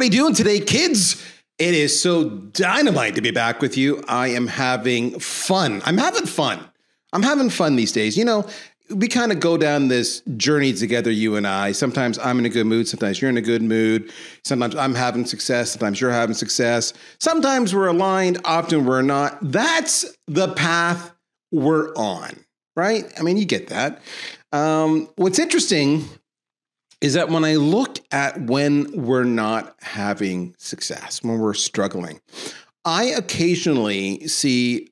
Everybody 0.00 0.16
doing 0.16 0.34
today, 0.34 0.60
kids? 0.60 1.22
It 1.58 1.74
is 1.74 2.00
so 2.00 2.30
dynamite 2.30 3.16
to 3.16 3.20
be 3.20 3.32
back 3.32 3.60
with 3.60 3.76
you. 3.76 4.02
I 4.08 4.28
am 4.28 4.46
having 4.46 5.20
fun. 5.20 5.82
I'm 5.84 5.98
having 5.98 6.24
fun. 6.24 6.58
I'm 7.12 7.22
having 7.22 7.50
fun 7.50 7.76
these 7.76 7.92
days. 7.92 8.16
You 8.16 8.24
know, 8.24 8.48
we 8.88 9.08
kind 9.08 9.30
of 9.30 9.40
go 9.40 9.58
down 9.58 9.88
this 9.88 10.22
journey 10.38 10.72
together, 10.72 11.10
you 11.10 11.36
and 11.36 11.46
I. 11.46 11.72
Sometimes 11.72 12.18
I'm 12.18 12.38
in 12.38 12.46
a 12.46 12.48
good 12.48 12.64
mood. 12.64 12.88
Sometimes 12.88 13.20
you're 13.20 13.28
in 13.28 13.36
a 13.36 13.42
good 13.42 13.60
mood. 13.60 14.10
Sometimes 14.42 14.74
I'm 14.74 14.94
having 14.94 15.26
success. 15.26 15.72
Sometimes 15.72 16.00
you're 16.00 16.10
having 16.10 16.34
success. 16.34 16.94
Sometimes 17.18 17.74
we're 17.74 17.88
aligned. 17.88 18.38
Often 18.46 18.86
we're 18.86 19.02
not. 19.02 19.36
That's 19.42 20.06
the 20.26 20.54
path 20.54 21.12
we're 21.52 21.92
on, 21.92 22.30
right? 22.74 23.04
I 23.18 23.22
mean, 23.22 23.36
you 23.36 23.44
get 23.44 23.68
that. 23.68 24.00
Um, 24.50 25.10
what's 25.16 25.38
interesting 25.38 26.08
is 27.00 27.14
that 27.14 27.28
when 27.28 27.44
I 27.44 27.56
look 27.56 27.98
at 28.10 28.40
when 28.42 28.90
we're 28.92 29.24
not 29.24 29.74
having 29.80 30.54
success, 30.58 31.22
when 31.22 31.38
we're 31.38 31.54
struggling, 31.54 32.20
I 32.84 33.04
occasionally 33.04 34.26
see 34.28 34.90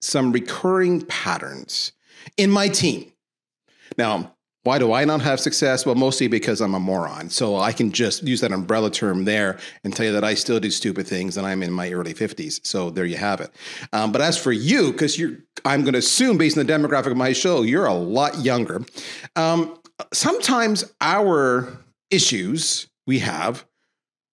some 0.00 0.32
recurring 0.32 1.02
patterns 1.02 1.92
in 2.36 2.50
my 2.50 2.68
team. 2.68 3.12
Now, 3.96 4.34
why 4.64 4.78
do 4.78 4.92
I 4.92 5.06
not 5.06 5.22
have 5.22 5.40
success? 5.40 5.86
Well, 5.86 5.94
mostly 5.94 6.28
because 6.28 6.60
I'm 6.60 6.74
a 6.74 6.80
moron. 6.80 7.30
So 7.30 7.56
I 7.56 7.72
can 7.72 7.90
just 7.90 8.22
use 8.24 8.42
that 8.42 8.52
umbrella 8.52 8.90
term 8.90 9.24
there 9.24 9.58
and 9.82 9.96
tell 9.96 10.04
you 10.04 10.12
that 10.12 10.24
I 10.24 10.34
still 10.34 10.60
do 10.60 10.70
stupid 10.70 11.06
things 11.06 11.38
and 11.38 11.46
I'm 11.46 11.62
in 11.62 11.72
my 11.72 11.90
early 11.90 12.12
50s. 12.12 12.66
So 12.66 12.90
there 12.90 13.06
you 13.06 13.16
have 13.16 13.40
it. 13.40 13.50
Um, 13.94 14.12
but 14.12 14.20
as 14.20 14.36
for 14.36 14.52
you, 14.52 14.92
because 14.92 15.18
you're, 15.18 15.38
I'm 15.64 15.84
going 15.84 15.94
to 15.94 16.00
assume 16.00 16.36
based 16.36 16.58
on 16.58 16.66
the 16.66 16.70
demographic 16.70 17.10
of 17.10 17.16
my 17.16 17.32
show, 17.32 17.62
you're 17.62 17.86
a 17.86 17.94
lot 17.94 18.40
younger. 18.40 18.82
Um, 19.36 19.77
sometimes 20.12 20.84
our 21.00 21.78
issues 22.10 22.88
we 23.06 23.18
have 23.20 23.64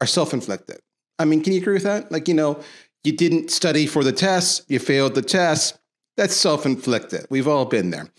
are 0.01 0.07
self 0.07 0.33
inflicted. 0.33 0.79
I 1.17 1.25
mean, 1.25 1.43
can 1.43 1.53
you 1.53 1.61
agree 1.61 1.73
with 1.73 1.83
that? 1.83 2.11
Like, 2.11 2.27
you 2.27 2.33
know, 2.33 2.59
you 3.03 3.15
didn't 3.15 3.51
study 3.51 3.85
for 3.85 4.03
the 4.03 4.11
test, 4.11 4.69
you 4.69 4.79
failed 4.79 5.15
the 5.15 5.21
test. 5.21 5.79
That's 6.17 6.35
self 6.35 6.65
inflicted. 6.65 7.27
We've 7.29 7.47
all 7.47 7.65
been 7.65 7.89
there. 7.89 8.09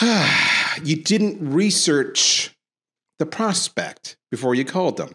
you 0.84 1.02
didn't 1.02 1.38
research 1.40 2.54
the 3.18 3.26
prospect 3.26 4.16
before 4.30 4.54
you 4.54 4.64
called 4.64 4.96
them. 4.96 5.12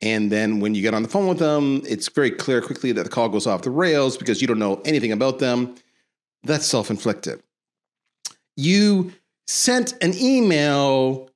And 0.00 0.32
then 0.32 0.58
when 0.58 0.74
you 0.74 0.82
get 0.82 0.94
on 0.94 1.04
the 1.04 1.08
phone 1.08 1.28
with 1.28 1.38
them, 1.38 1.82
it's 1.88 2.08
very 2.08 2.30
clear 2.30 2.60
quickly 2.60 2.90
that 2.92 3.04
the 3.04 3.08
call 3.08 3.28
goes 3.28 3.46
off 3.46 3.62
the 3.62 3.70
rails 3.70 4.16
because 4.16 4.40
you 4.40 4.48
don't 4.48 4.58
know 4.58 4.82
anything 4.84 5.12
about 5.12 5.38
them. 5.38 5.76
That's 6.42 6.66
self 6.66 6.90
inflicted. 6.90 7.40
You 8.56 9.12
sent 9.46 9.94
an 10.02 10.14
email 10.14 11.30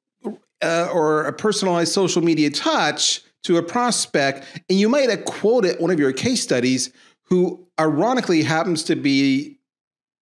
uh, 0.62 0.88
or 0.92 1.24
a 1.24 1.32
personalized 1.32 1.92
social 1.92 2.22
media 2.22 2.50
touch 2.50 3.22
to 3.44 3.58
a 3.58 3.62
prospect, 3.62 4.44
and 4.68 4.78
you 4.78 4.88
might 4.88 5.08
have 5.08 5.24
quoted 5.24 5.78
one 5.80 5.90
of 5.90 6.00
your 6.00 6.12
case 6.12 6.42
studies 6.42 6.92
who 7.22 7.66
ironically 7.78 8.42
happens 8.42 8.82
to 8.84 8.96
be 8.96 9.56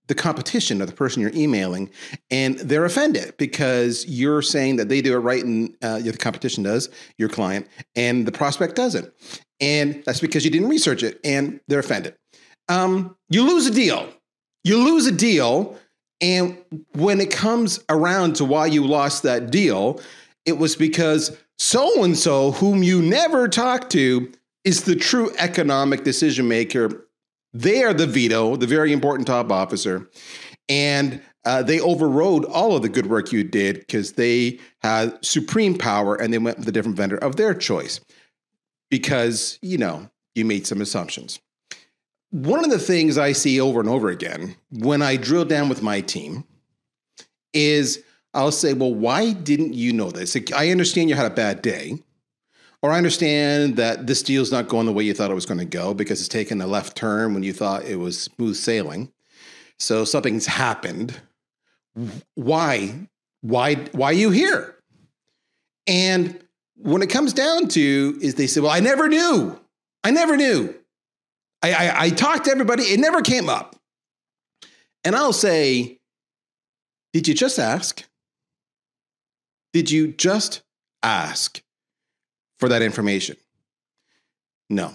the 0.06 0.14
competition 0.14 0.82
of 0.82 0.88
the 0.88 0.94
person 0.94 1.22
you're 1.22 1.34
emailing, 1.34 1.90
and 2.30 2.58
they're 2.58 2.84
offended 2.84 3.34
because 3.38 4.04
you're 4.06 4.42
saying 4.42 4.76
that 4.76 4.88
they 4.88 5.00
do 5.00 5.14
it 5.14 5.20
right 5.20 5.44
and 5.44 5.74
uh, 5.82 5.98
the 5.98 6.12
competition 6.12 6.62
does, 6.62 6.90
your 7.16 7.28
client, 7.28 7.66
and 7.96 8.26
the 8.26 8.32
prospect 8.32 8.76
doesn't. 8.76 9.10
And 9.60 10.02
that's 10.04 10.20
because 10.20 10.44
you 10.44 10.50
didn't 10.50 10.68
research 10.68 11.02
it, 11.02 11.18
and 11.24 11.60
they're 11.68 11.80
offended. 11.80 12.16
Um, 12.68 13.16
you 13.30 13.46
lose 13.46 13.66
a 13.66 13.70
deal. 13.70 14.08
You 14.62 14.78
lose 14.78 15.06
a 15.06 15.12
deal 15.12 15.78
and 16.24 16.56
when 16.92 17.20
it 17.20 17.30
comes 17.30 17.84
around 17.90 18.36
to 18.36 18.46
why 18.46 18.64
you 18.64 18.86
lost 18.86 19.24
that 19.24 19.50
deal, 19.50 20.00
it 20.46 20.56
was 20.56 20.74
because 20.74 21.36
so 21.58 22.02
and 22.02 22.16
so, 22.16 22.52
whom 22.52 22.82
you 22.82 23.02
never 23.02 23.46
talked 23.46 23.92
to, 23.92 24.32
is 24.64 24.84
the 24.84 24.96
true 24.96 25.30
economic 25.36 26.02
decision 26.02 26.48
maker. 26.48 27.06
They 27.52 27.84
are 27.84 27.92
the 27.92 28.06
veto, 28.06 28.56
the 28.56 28.66
very 28.66 28.90
important 28.90 29.26
top 29.26 29.52
officer. 29.52 30.08
And 30.66 31.20
uh, 31.44 31.62
they 31.62 31.78
overrode 31.78 32.46
all 32.46 32.74
of 32.74 32.80
the 32.80 32.88
good 32.88 33.06
work 33.06 33.30
you 33.30 33.44
did 33.44 33.80
because 33.80 34.14
they 34.14 34.58
had 34.80 35.22
supreme 35.22 35.76
power 35.76 36.14
and 36.14 36.32
they 36.32 36.38
went 36.38 36.56
with 36.56 36.66
a 36.66 36.72
different 36.72 36.96
vendor 36.96 37.18
of 37.18 37.36
their 37.36 37.52
choice 37.52 38.00
because, 38.90 39.58
you 39.60 39.76
know, 39.76 40.08
you 40.34 40.46
made 40.46 40.66
some 40.66 40.80
assumptions 40.80 41.38
one 42.34 42.64
of 42.64 42.70
the 42.70 42.80
things 42.80 43.16
I 43.16 43.30
see 43.30 43.60
over 43.60 43.78
and 43.78 43.88
over 43.88 44.08
again 44.08 44.56
when 44.70 45.02
I 45.02 45.16
drill 45.16 45.44
down 45.44 45.68
with 45.68 45.82
my 45.82 46.00
team 46.00 46.42
is 47.52 48.02
I'll 48.34 48.50
say, 48.50 48.72
well, 48.72 48.92
why 48.92 49.34
didn't 49.34 49.74
you 49.74 49.92
know 49.92 50.10
this? 50.10 50.36
I 50.52 50.70
understand 50.70 51.08
you 51.08 51.14
had 51.14 51.30
a 51.30 51.34
bad 51.34 51.62
day, 51.62 52.00
or 52.82 52.90
I 52.90 52.98
understand 52.98 53.76
that 53.76 54.08
this 54.08 54.20
deal's 54.20 54.50
not 54.50 54.66
going 54.66 54.86
the 54.86 54.92
way 54.92 55.04
you 55.04 55.14
thought 55.14 55.30
it 55.30 55.34
was 55.34 55.46
going 55.46 55.60
to 55.60 55.64
go 55.64 55.94
because 55.94 56.18
it's 56.18 56.28
taken 56.28 56.60
a 56.60 56.66
left 56.66 56.96
turn 56.96 57.34
when 57.34 57.44
you 57.44 57.52
thought 57.52 57.84
it 57.84 58.00
was 58.00 58.20
smooth 58.20 58.56
sailing. 58.56 59.12
So 59.78 60.04
something's 60.04 60.46
happened. 60.46 61.20
Why? 62.34 62.94
Why? 63.42 63.76
Why 63.92 64.06
are 64.06 64.12
you 64.12 64.30
here? 64.30 64.74
And 65.86 66.44
when 66.74 67.00
it 67.00 67.10
comes 67.10 67.32
down 67.32 67.68
to 67.68 68.18
is 68.20 68.34
they 68.34 68.48
say, 68.48 68.60
well, 68.60 68.72
I 68.72 68.80
never 68.80 69.08
knew. 69.08 69.56
I 70.02 70.10
never 70.10 70.36
knew. 70.36 70.74
I, 71.64 71.70
I, 71.70 72.02
I 72.04 72.10
talked 72.10 72.44
to 72.44 72.50
everybody, 72.50 72.82
it 72.82 73.00
never 73.00 73.22
came 73.22 73.48
up. 73.48 73.74
And 75.02 75.16
I'll 75.16 75.32
say, 75.32 75.98
Did 77.14 77.26
you 77.26 77.34
just 77.34 77.58
ask? 77.58 78.04
Did 79.72 79.90
you 79.90 80.08
just 80.08 80.62
ask 81.02 81.62
for 82.58 82.68
that 82.68 82.82
information? 82.82 83.36
No. 84.68 84.94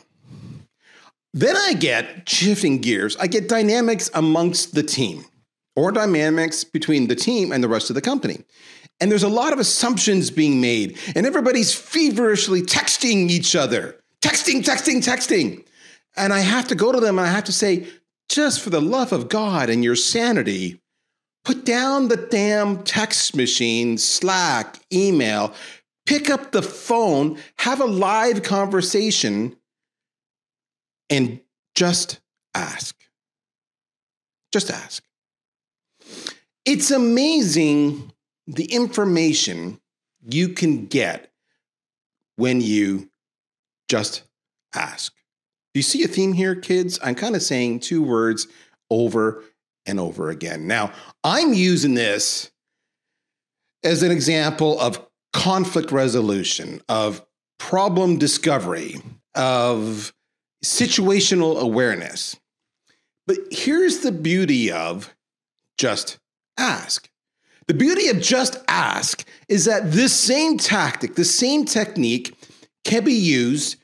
Then 1.34 1.58
I 1.58 1.74
get 1.74 2.30
shifting 2.30 2.80
gears, 2.80 3.18
I 3.18 3.28
get 3.28 3.50
dynamics 3.50 4.12
amongst 4.14 4.76
the 4.76 4.84
team 4.84 5.26
or 5.76 5.92
dynamics 5.92 6.64
between 6.64 7.08
the 7.08 7.16
team 7.16 7.52
and 7.52 7.64
the 7.64 7.68
rest 7.68 7.90
of 7.90 7.96
the 7.96 8.02
company. 8.02 8.44
And 9.00 9.10
there's 9.10 9.24
a 9.24 9.30
lot 9.30 9.54
of 9.54 9.60
assumptions 9.60 10.30
being 10.30 10.60
made, 10.62 11.00
and 11.16 11.26
everybody's 11.26 11.74
feverishly 11.74 12.62
texting 12.62 13.30
each 13.30 13.56
other. 13.56 13.96
Texting, 14.22 14.62
texting, 14.62 14.98
texting. 14.98 15.66
And 16.20 16.34
I 16.34 16.42
have 16.42 16.68
to 16.68 16.76
go 16.76 16.92
to 16.92 17.00
them 17.00 17.18
and 17.18 17.28
I 17.28 17.32
have 17.32 17.46
to 17.46 17.54
say, 17.54 17.88
just 18.28 18.62
for 18.62 18.70
the 18.70 18.82
love 18.82 19.14
of 19.14 19.30
God 19.30 19.70
and 19.70 19.84
your 19.84 19.96
sanity, 19.96 20.82
put 21.46 21.66
down 21.66 22.10
the 22.10 22.18
damn 22.18 22.84
text 22.84 23.36
machine, 23.36 23.98
Slack, 23.98 24.80
email, 24.94 25.54
pick 26.06 26.30
up 26.30 26.52
the 26.52 26.62
phone, 26.62 27.40
have 27.58 27.80
a 27.80 27.86
live 27.86 28.44
conversation, 28.44 29.56
and 31.10 31.40
just 31.74 32.20
ask. 32.54 32.96
Just 34.52 34.70
ask. 34.70 35.04
It's 36.66 36.92
amazing 36.92 38.12
the 38.46 38.66
information 38.66 39.80
you 40.28 40.50
can 40.50 40.88
get 40.88 41.32
when 42.36 42.62
you 42.62 43.10
just 43.88 44.24
ask. 44.76 45.14
You 45.80 45.84
see 45.84 46.04
a 46.04 46.10
theme 46.10 46.34
here, 46.34 46.56
kids? 46.56 47.00
I'm 47.02 47.16
kind 47.16 47.38
of 47.38 47.42
saying 47.42 47.80
two 47.80 48.04
words 48.04 48.50
over 48.90 49.46
and 49.86 49.98
over 49.98 50.30
again. 50.30 50.68
Now, 50.68 50.92
I'm 51.24 51.54
using 51.54 51.94
this 51.94 52.52
as 53.86 54.04
an 54.04 54.12
example 54.12 54.78
of 54.82 55.08
conflict 55.32 55.94
resolution, 55.94 56.82
of 56.90 57.26
problem 57.60 58.18
discovery, 58.18 58.98
of 59.36 60.12
situational 60.66 61.58
awareness. 61.58 62.36
But 63.26 63.38
here's 63.50 64.00
the 64.00 64.12
beauty 64.12 64.74
of 64.74 65.16
just 65.78 66.20
ask. 66.58 67.10
The 67.68 67.74
beauty 67.74 68.10
of 68.10 68.20
just 68.20 68.58
ask 68.68 69.26
is 69.48 69.64
that 69.64 69.94
this 69.94 70.12
same 70.12 70.58
tactic, 70.58 71.16
the 71.16 71.24
same 71.24 71.64
technique 71.64 72.36
can 72.84 73.06
be 73.06 73.14
used 73.14 73.78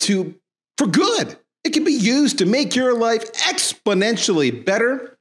to 0.00 0.37
for 0.78 0.86
good. 0.86 1.36
It 1.64 1.72
can 1.72 1.84
be 1.84 1.92
used 1.92 2.38
to 2.38 2.46
make 2.46 2.74
your 2.74 2.96
life 2.96 3.32
exponentially 3.32 4.64
better, 4.64 5.18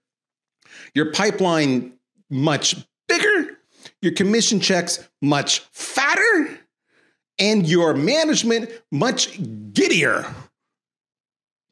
your 0.93 1.11
pipeline 1.11 1.93
much 2.29 2.75
bigger, 3.07 3.57
your 4.01 4.13
commission 4.13 4.59
checks 4.59 5.09
much 5.21 5.59
fatter, 5.71 6.59
and 7.39 7.67
your 7.67 7.93
management 7.95 8.69
much 8.91 9.37
giddier. 9.73 10.31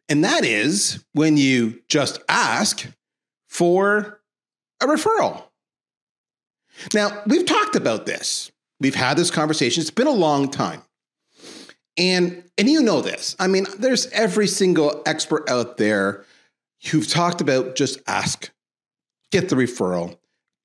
And 0.10 0.24
that 0.24 0.44
is 0.44 1.04
when 1.14 1.38
you 1.38 1.82
just 1.88 2.20
ask 2.28 2.88
for 3.48 4.20
a 4.82 4.86
referral. 4.86 5.44
Now, 6.94 7.24
we've 7.26 7.46
talked 7.46 7.76
about 7.76 8.06
this. 8.06 8.52
We've 8.80 8.96
had 8.96 9.18
this 9.18 9.32
conversation. 9.32 9.82
It's 9.82 9.90
been 9.90 10.08
a 10.08 10.12
long 10.12 10.52
time. 10.52 10.82
And 11.97 12.44
and 12.57 12.69
you 12.69 12.81
know 12.81 13.01
this. 13.01 13.36
I 13.39 13.47
mean, 13.47 13.65
there's 13.80 14.07
every 14.07 14.47
single 14.47 15.01
expert 15.06 15.50
out 15.50 15.77
there 15.77 16.25
who've 16.92 17.07
talked 17.07 17.42
about 17.42 17.75
just 17.75 18.00
ask, 18.07 18.50
get 19.31 19.50
the 19.50 19.56
referral. 19.56 20.18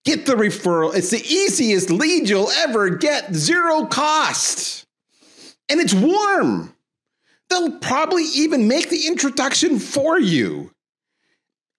Get 0.05 0.25
the 0.27 0.35
referral. 0.35 0.95
It's 0.95 1.11
the 1.11 1.21
easiest 1.23 1.91
lead 1.91 2.29
you'll 2.29 2.51
ever 2.51 2.89
get, 2.91 3.35
zero 3.35 3.85
cost. 3.87 4.87
and 5.69 5.79
it's 5.81 5.95
warm. 5.95 6.75
They'll 7.49 7.79
probably 7.79 8.25
even 8.35 8.67
make 8.69 8.91
the 8.91 9.07
introduction 9.07 9.79
for 9.79 10.19
you. 10.19 10.73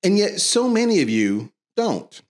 And 0.04 0.18
yet, 0.18 0.39
so 0.39 0.68
many 0.68 1.01
of 1.01 1.09
you 1.09 1.51
don't. 1.75 2.21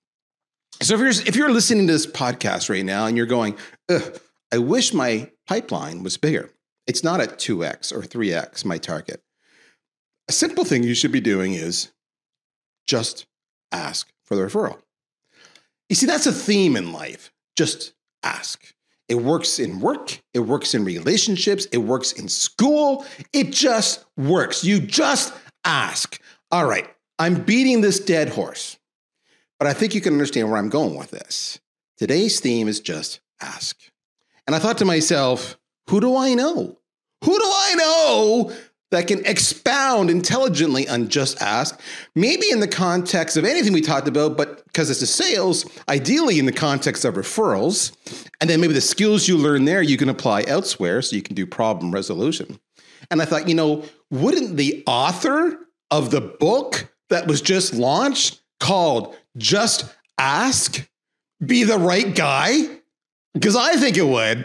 So 0.81 0.95
if 0.95 0.99
you're 0.99 1.27
if 1.27 1.35
you're 1.35 1.51
listening 1.51 1.87
to 1.87 1.93
this 1.93 2.07
podcast 2.07 2.69
right 2.69 2.85
now 2.85 3.05
and 3.05 3.15
you're 3.17 3.25
going, 3.25 3.55
I 3.89 4.57
wish 4.57 4.93
my 4.93 5.29
pipeline 5.47 6.03
was 6.03 6.17
bigger. 6.17 6.51
It's 6.91 7.05
not 7.05 7.21
at 7.21 7.37
2x 7.37 7.93
or 7.93 8.01
3x 8.01 8.65
my 8.65 8.77
target. 8.77 9.23
A 10.27 10.33
simple 10.33 10.65
thing 10.65 10.83
you 10.83 10.93
should 10.93 11.13
be 11.13 11.21
doing 11.21 11.53
is 11.53 11.93
just 12.85 13.27
ask 13.71 14.11
for 14.25 14.35
the 14.35 14.41
referral. 14.41 14.77
You 15.87 15.95
see, 15.95 16.05
that's 16.05 16.27
a 16.27 16.33
theme 16.33 16.75
in 16.75 16.91
life. 16.91 17.31
Just 17.55 17.93
ask. 18.23 18.73
It 19.07 19.15
works 19.15 19.57
in 19.57 19.79
work, 19.79 20.21
it 20.33 20.39
works 20.39 20.73
in 20.73 20.83
relationships, 20.83 21.65
it 21.71 21.77
works 21.77 22.11
in 22.11 22.27
school. 22.27 23.05
It 23.31 23.53
just 23.53 24.03
works. 24.17 24.65
You 24.65 24.81
just 24.81 25.33
ask. 25.63 26.21
All 26.51 26.65
right, 26.65 26.93
I'm 27.17 27.41
beating 27.41 27.79
this 27.79 28.01
dead 28.01 28.27
horse. 28.27 28.77
But 29.59 29.69
I 29.69 29.73
think 29.73 29.95
you 29.95 30.01
can 30.01 30.11
understand 30.11 30.49
where 30.49 30.57
I'm 30.57 30.67
going 30.67 30.97
with 30.97 31.11
this. 31.11 31.61
Today's 31.97 32.41
theme 32.41 32.67
is 32.67 32.81
just 32.81 33.21
ask. 33.39 33.79
And 34.45 34.53
I 34.53 34.59
thought 34.59 34.79
to 34.79 34.85
myself, 34.85 35.57
who 35.89 36.01
do 36.01 36.17
I 36.17 36.33
know? 36.33 36.79
Who 37.23 37.37
do 37.37 37.45
I 37.45 37.75
know 37.75 38.53
that 38.89 39.07
can 39.07 39.25
expound 39.25 40.09
intelligently 40.09 40.87
on 40.87 41.07
just 41.07 41.41
ask? 41.41 41.79
Maybe 42.15 42.49
in 42.49 42.59
the 42.59 42.67
context 42.67 43.37
of 43.37 43.45
anything 43.45 43.73
we 43.73 43.81
talked 43.81 44.07
about, 44.07 44.35
but 44.35 44.65
because 44.65 44.89
it's 44.89 45.01
a 45.01 45.07
sales, 45.07 45.65
ideally 45.87 46.39
in 46.39 46.45
the 46.45 46.51
context 46.51 47.05
of 47.05 47.15
referrals. 47.15 47.95
And 48.39 48.49
then 48.49 48.59
maybe 48.59 48.73
the 48.73 48.81
skills 48.81 49.27
you 49.27 49.37
learn 49.37 49.65
there 49.65 49.81
you 49.81 49.97
can 49.97 50.09
apply 50.09 50.43
elsewhere 50.47 51.01
so 51.01 51.15
you 51.15 51.21
can 51.21 51.35
do 51.35 51.45
problem 51.45 51.91
resolution. 51.91 52.59
And 53.09 53.21
I 53.21 53.25
thought, 53.25 53.47
you 53.47 53.55
know, 53.55 53.83
wouldn't 54.09 54.57
the 54.57 54.83
author 54.87 55.57
of 55.91 56.11
the 56.11 56.21
book 56.21 56.93
that 57.09 57.27
was 57.27 57.41
just 57.41 57.73
launched 57.73 58.41
called 58.59 59.15
just 59.37 59.93
ask 60.17 60.89
be 61.45 61.63
the 61.63 61.77
right 61.77 62.15
guy? 62.15 62.67
Because 63.33 63.55
I 63.55 63.75
think 63.75 63.97
it 63.97 64.05
would. 64.05 64.39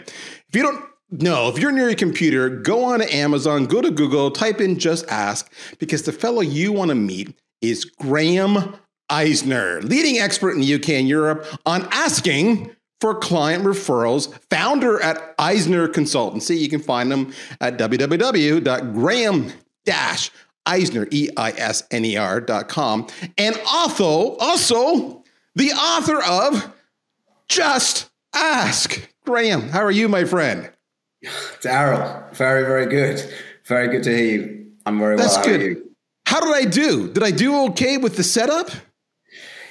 If 0.49 0.55
you 0.55 0.63
don't 0.63 0.83
know, 1.09 1.49
if 1.49 1.59
you're 1.59 1.71
near 1.71 1.87
your 1.87 1.95
computer, 1.95 2.49
go 2.49 2.83
on 2.83 2.99
to 2.99 3.15
Amazon, 3.15 3.65
go 3.65 3.81
to 3.81 3.91
Google, 3.91 4.31
type 4.31 4.59
in 4.61 4.77
just 4.77 5.07
ask, 5.07 5.51
because 5.79 6.03
the 6.03 6.11
fellow 6.11 6.41
you 6.41 6.71
want 6.71 6.89
to 6.89 6.95
meet 6.95 7.37
is 7.61 7.85
Graham 7.85 8.75
Eisner, 9.09 9.81
leading 9.81 10.19
expert 10.19 10.51
in 10.51 10.61
the 10.61 10.73
UK 10.75 10.89
and 10.89 11.07
Europe 11.07 11.45
on 11.65 11.87
asking 11.91 12.75
for 12.99 13.15
client 13.15 13.63
referrals, 13.63 14.37
founder 14.49 15.01
at 15.01 15.35
Eisner 15.37 15.87
Consultancy. 15.87 16.57
You 16.57 16.67
can 16.67 16.81
find 16.81 17.11
them 17.11 17.33
at 17.61 17.77
www.graham 17.77 19.53
Eisner, 20.65 21.07
E 21.11 21.29
I 21.37 21.51
S 21.51 21.83
N 21.91 22.03
E 22.03 22.17
R 22.17 22.41
dot 22.41 22.67
com, 22.67 23.07
and 23.37 23.57
also, 23.71 24.35
also 24.37 25.23
the 25.55 25.71
author 25.71 26.21
of 26.21 26.73
Just 27.47 28.09
Ask. 28.33 29.09
Graham, 29.25 29.69
how 29.69 29.79
are 29.79 29.91
you, 29.91 30.09
my 30.09 30.25
friend? 30.25 30.69
Darryl, 31.61 32.33
very, 32.33 32.63
very 32.63 32.85
good. 32.85 33.23
Very 33.65 33.87
good 33.89 34.03
to 34.03 34.15
hear 34.15 34.41
you. 34.41 34.71
I'm 34.85 34.99
very 34.99 35.17
That's 35.17 35.35
well. 35.35 35.45
How 35.45 35.57
good. 35.57 35.83
How 36.25 36.41
did 36.41 36.53
I 36.53 36.69
do? 36.69 37.11
Did 37.11 37.23
I 37.23 37.31
do 37.31 37.65
okay 37.67 37.97
with 37.97 38.17
the 38.17 38.23
setup? 38.23 38.69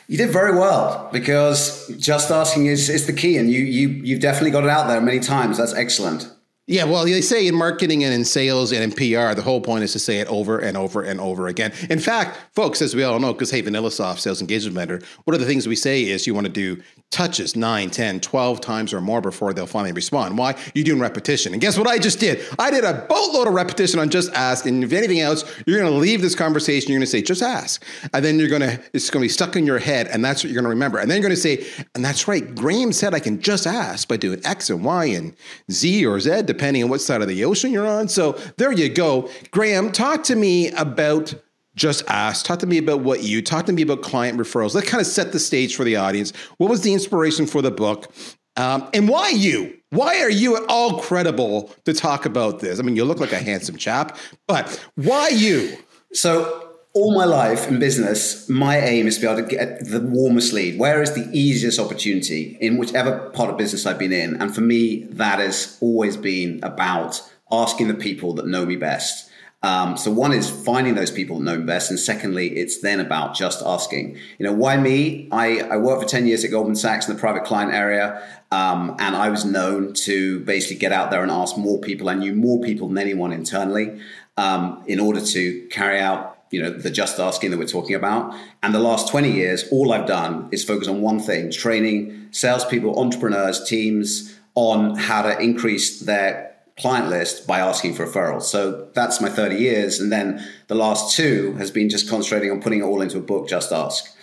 You 0.09 0.17
did 0.17 0.31
very 0.31 0.57
well 0.57 1.09
because 1.13 1.89
just 1.99 2.31
asking 2.31 2.67
is, 2.67 2.89
is 2.89 3.07
the 3.07 3.13
key, 3.13 3.37
and 3.39 3.51
you 3.51 3.61
you 3.61 3.89
you've 3.89 4.21
definitely 4.21 4.53
got 4.53 4.65
it 4.65 4.71
out 4.71 4.87
there 4.87 5.01
many 5.01 5.19
times. 5.19 5.59
That's 5.59 5.75
excellent. 5.75 6.31
Yeah, 6.69 6.83
well, 6.83 7.05
they 7.05 7.21
say 7.21 7.47
in 7.47 7.55
marketing 7.55 8.03
and 8.03 8.13
in 8.13 8.25
sales 8.25 8.73
and 8.73 8.83
in 8.83 8.91
PR, 8.91 9.35
the 9.35 9.43
whole 9.45 9.61
point 9.61 9.85
is 9.85 9.93
to 9.93 10.01
say 10.01 10.19
it 10.19 10.27
over 10.27 10.59
and 10.59 10.77
over 10.77 11.01
and 11.01 11.21
over 11.21 11.47
again. 11.47 11.73
In 11.89 12.01
fact, 12.01 12.41
folks, 12.57 12.83
as 12.83 12.93
we 12.93 13.05
all 13.05 13.21
know, 13.21 13.33
because 13.33 13.53
hey, 13.53 13.63
VanillaSoft 13.63 14.19
Sales 14.19 14.41
Engagement 14.41 14.75
Manager, 14.75 15.07
one 15.25 15.35
of 15.35 15.41
the 15.41 15.47
things 15.47 15.69
we 15.69 15.77
say 15.77 16.03
is 16.03 16.27
you 16.27 16.35
want 16.35 16.49
to 16.49 16.53
do 16.53 16.83
touches 17.13 17.55
9, 17.55 17.91
10, 17.91 18.19
12 18.19 18.61
times 18.61 18.93
or 18.93 19.01
more 19.01 19.21
before 19.21 19.55
they'll 19.55 19.65
finally 19.67 19.93
respond. 19.93 20.37
Why? 20.37 20.57
You're 20.75 20.85
doing 20.85 21.01
repetition. 21.01 21.53
And 21.53 21.63
guess 21.63 21.79
what 21.79 21.87
I 21.87 21.99
just 21.99 22.19
did? 22.19 22.45
I 22.59 22.73
did 22.73 22.83
a 22.83 23.07
boatload 23.09 23.47
of 23.47 23.55
repetition 23.55 24.01
on 24.01 24.11
just 24.11 24.33
ask. 24.33 24.67
And 24.67 24.83
if 24.83 24.93
anything 24.93 25.21
else, 25.21 25.45
you're 25.67 25.79
going 25.79 25.93
to 25.93 25.99
leave 25.99 26.21
this 26.21 26.35
conversation, 26.35 26.91
you're 26.91 26.99
going 26.99 27.07
to 27.07 27.11
say, 27.11 27.23
just 27.23 27.43
ask. 27.43 27.85
And 28.13 28.25
then 28.25 28.41
you're 28.41 28.49
going 28.49 28.63
to, 28.63 28.81
it's 28.93 29.09
going 29.09 29.23
to 29.23 29.25
be 29.25 29.29
stuck 29.29 29.55
in 29.55 29.67
your 29.67 29.79
head. 29.79 30.09
And 30.09 30.25
that's 30.25 30.43
what 30.43 30.53
you're 30.53 30.61
going 30.61 30.65
to 30.65 30.71
remember. 30.71 30.99
And 30.99 31.09
then 31.09 31.19
you're 31.23 31.29
going 31.29 31.37
to 31.37 31.41
say, 31.41 31.65
and 31.95 32.05
that's 32.05 32.27
right, 32.27 32.55
Graham 32.57 32.91
said 32.91 33.15
I 33.15 33.21
can 33.21 33.41
just 33.41 33.69
ask 33.69 34.09
by 34.09 34.17
doing 34.17 34.41
X 34.45 34.69
and 34.69 34.85
Y 34.85 35.05
and 35.07 35.37
Z 35.71 36.05
or 36.05 36.19
Z, 36.19 36.43
depending 36.57 36.83
on 36.83 36.89
what 36.89 37.01
side 37.01 37.23
of 37.23 37.29
the 37.29 37.45
ocean 37.45 37.73
you're 37.73 37.87
on. 37.87 38.09
So 38.09 38.33
there 38.57 38.73
you 38.73 38.89
go. 38.89 39.29
Graham, 39.51 39.93
talk 39.93 40.23
to 40.25 40.37
me 40.37 40.71
about 40.71 41.35
just 41.75 42.03
ask. 42.09 42.47
Talk 42.47 42.61
to 42.61 42.67
me 42.67 42.79
about 42.79 43.01
what 43.01 43.23
you 43.23 43.43
talk 43.43 43.67
to 43.67 43.73
me 43.73 43.83
about 43.83 44.03
client 44.03 44.39
referrals. 44.39 44.75
Let's 44.75 44.89
kind 44.89 45.01
of 45.01 45.07
set 45.07 45.33
the 45.33 45.39
stage 45.39 45.77
for 45.77 45.85
the 45.85 45.97
audience. 45.97 46.33
What 46.57 46.71
was 46.71 46.81
the 46.81 46.93
inspiration 46.95 47.47
for 47.47 47.61
the 47.61 47.71
book? 47.71 48.11
Um, 48.57 48.89
and 48.95 49.09
why 49.09 49.29
you? 49.29 49.77
Why 49.91 50.21
are 50.21 50.31
you 50.31 50.57
at 50.57 50.63
all 50.69 51.01
credible 51.01 51.75
to 51.85 51.93
talk 51.93 52.25
about 52.25 52.61
this? 52.61 52.81
I 52.81 52.83
mean, 52.83 52.97
you 52.97 53.05
look 53.05 53.21
like 53.21 53.33
a 53.33 53.39
handsome 53.39 53.77
chap, 53.77 54.17
but 54.49 54.83
why 54.95 55.29
you? 55.29 55.77
So, 56.13 56.66
all 56.97 57.15
my 57.15 57.27
life 57.27 57.69
in 57.69 57.79
business, 57.79 58.49
my 58.49 58.79
aim 58.79 59.07
is 59.07 59.17
to 59.17 59.21
be 59.21 59.27
able 59.27 59.43
to 59.43 59.47
get 59.47 59.85
the 59.85 60.01
warmest 60.01 60.55
lead. 60.55 60.79
Where 60.79 61.03
is 61.03 61.13
the 61.13 61.29
easiest 61.31 61.79
opportunity 61.79 62.57
in 62.59 62.79
whichever 62.79 63.29
part 63.31 63.51
of 63.51 63.59
business 63.59 63.85
I've 63.85 63.99
been 63.99 64.15
in? 64.15 64.41
And 64.41 64.55
for 64.55 64.63
me, 64.63 65.05
that 65.11 65.39
has 65.39 65.77
always 65.83 66.17
been 66.17 66.59
about 66.63 67.21
asking 67.53 67.89
the 67.89 67.95
people 67.95 68.33
that 68.37 68.47
know 68.47 68.65
me 68.65 68.77
best. 68.77 69.31
Um, 69.63 69.99
so 69.99 70.11
one 70.11 70.33
is 70.33 70.49
finding 70.49 70.95
those 70.95 71.11
people 71.11 71.37
that 71.37 71.45
know 71.45 71.59
me 71.59 71.65
best, 71.65 71.91
and 71.91 72.01
secondly, 72.01 72.57
it's 72.57 72.81
then 72.81 72.99
about 72.99 73.35
just 73.35 73.63
asking. 73.63 74.17
You 74.39 74.47
know, 74.47 74.53
why 74.53 74.79
me? 74.79 75.29
I, 75.31 75.61
I 75.61 75.77
worked 75.77 76.03
for 76.03 76.09
ten 76.09 76.27
years 76.27 76.45
at 76.45 76.51
Goldman 76.51 76.77
Sachs 76.77 77.09
in 77.09 77.15
the 77.15 77.21
private 77.21 77.45
client 77.45 77.75
area, 77.75 78.23
um, 78.51 78.97
and 78.99 79.15
I 79.17 79.29
was 79.29 79.45
known 79.45 79.93
to 79.95 80.41
basically 80.41 80.77
get 80.77 80.93
out 80.93 81.11
there 81.11 81.23
and 81.23 81.31
ask 81.31 81.59
more 81.59 81.79
people. 81.79 82.09
I 82.09 82.15
knew 82.15 82.35
more 82.35 82.61
people 82.61 82.89
than 82.89 82.97
anyone 82.97 83.33
internally 83.33 84.01
um, 84.37 84.83
in 84.87 85.01
order 85.01 85.21
to 85.21 85.69
carry 85.69 86.01
out 86.01 86.36
you 86.51 86.63
know 86.63 86.71
the 86.71 86.91
just 86.91 87.19
asking 87.19 87.51
that 87.51 87.59
we're 87.59 87.67
talking 87.67 87.95
about. 87.95 88.35
And 88.63 88.75
the 88.75 88.81
last 88.81 89.09
20 89.09 89.31
years, 89.31 89.65
all 89.71 89.93
I've 89.93 90.07
done 90.07 90.49
is 90.53 90.65
focus 90.65 90.89
on 90.89 91.01
one 91.01 91.21
thing: 91.21 91.51
training 91.51 92.29
salespeople, 92.31 92.99
entrepreneurs, 92.99 93.65
teams 93.65 94.39
on 94.55 94.97
how 94.97 95.23
to 95.23 95.39
increase 95.39 96.01
their 96.01 96.57
client 96.79 97.09
list 97.09 97.47
by 97.47 97.61
asking 97.61 97.95
for 97.95 98.07
referrals. 98.07 98.43
So 98.43 98.89
that's 98.95 99.21
my 99.21 99.29
30 99.29 99.57
years. 99.57 99.99
And 99.99 100.13
then 100.13 100.47
the 100.69 100.75
last 100.75 101.17
two 101.17 101.55
has 101.55 101.71
been 101.71 101.89
just 101.89 102.09
concentrating 102.09 102.51
on 102.51 102.61
putting 102.61 102.81
it 102.81 102.83
all 102.83 103.01
into 103.01 103.19
a 103.19 103.23
book, 103.23 103.49
Just 103.49 103.73
Ask. 103.73 104.15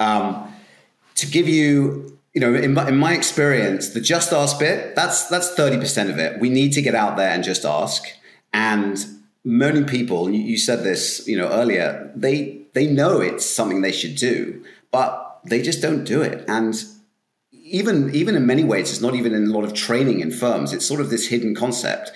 Um, 0.00 0.54
to 1.16 1.26
give 1.26 1.48
you, 1.48 2.18
you 2.32 2.40
know, 2.40 2.54
in 2.54 2.74
my, 2.74 2.88
in 2.88 2.96
my 2.96 3.14
experience, 3.14 3.90
the 3.90 4.00
Just 4.00 4.32
Ask 4.32 4.58
bit, 4.58 4.94
that's, 4.94 5.26
that's 5.26 5.54
30% 5.54 6.10
of 6.10 6.18
it. 6.18 6.40
We 6.40 6.48
need 6.48 6.72
to 6.72 6.82
get 6.82 6.94
out 6.94 7.16
there 7.16 7.30
and 7.30 7.44
just 7.44 7.64
ask. 7.64 8.04
And 8.54 9.04
many 9.48 9.82
people, 9.84 10.30
you, 10.30 10.58
said 10.58 10.84
this, 10.84 11.26
you 11.26 11.36
know, 11.36 11.48
earlier, 11.48 12.12
they, 12.14 12.60
they 12.74 12.86
know 12.86 13.20
it's 13.20 13.46
something 13.46 13.80
they 13.80 13.92
should 13.92 14.14
do, 14.14 14.62
but 14.90 15.40
they 15.44 15.62
just 15.62 15.80
don't 15.80 16.04
do 16.04 16.20
it. 16.20 16.44
And 16.46 16.74
even 17.52 18.14
even 18.14 18.34
in 18.34 18.46
many 18.46 18.64
ways, 18.64 18.90
it's 18.90 19.00
not 19.00 19.14
even 19.14 19.34
in 19.34 19.46
a 19.46 19.50
lot 19.50 19.64
of 19.64 19.74
training 19.74 20.20
in 20.20 20.30
firms. 20.30 20.72
It's 20.72 20.86
sort 20.86 21.00
of 21.00 21.10
this 21.10 21.28
hidden 21.28 21.54
concept. 21.54 22.12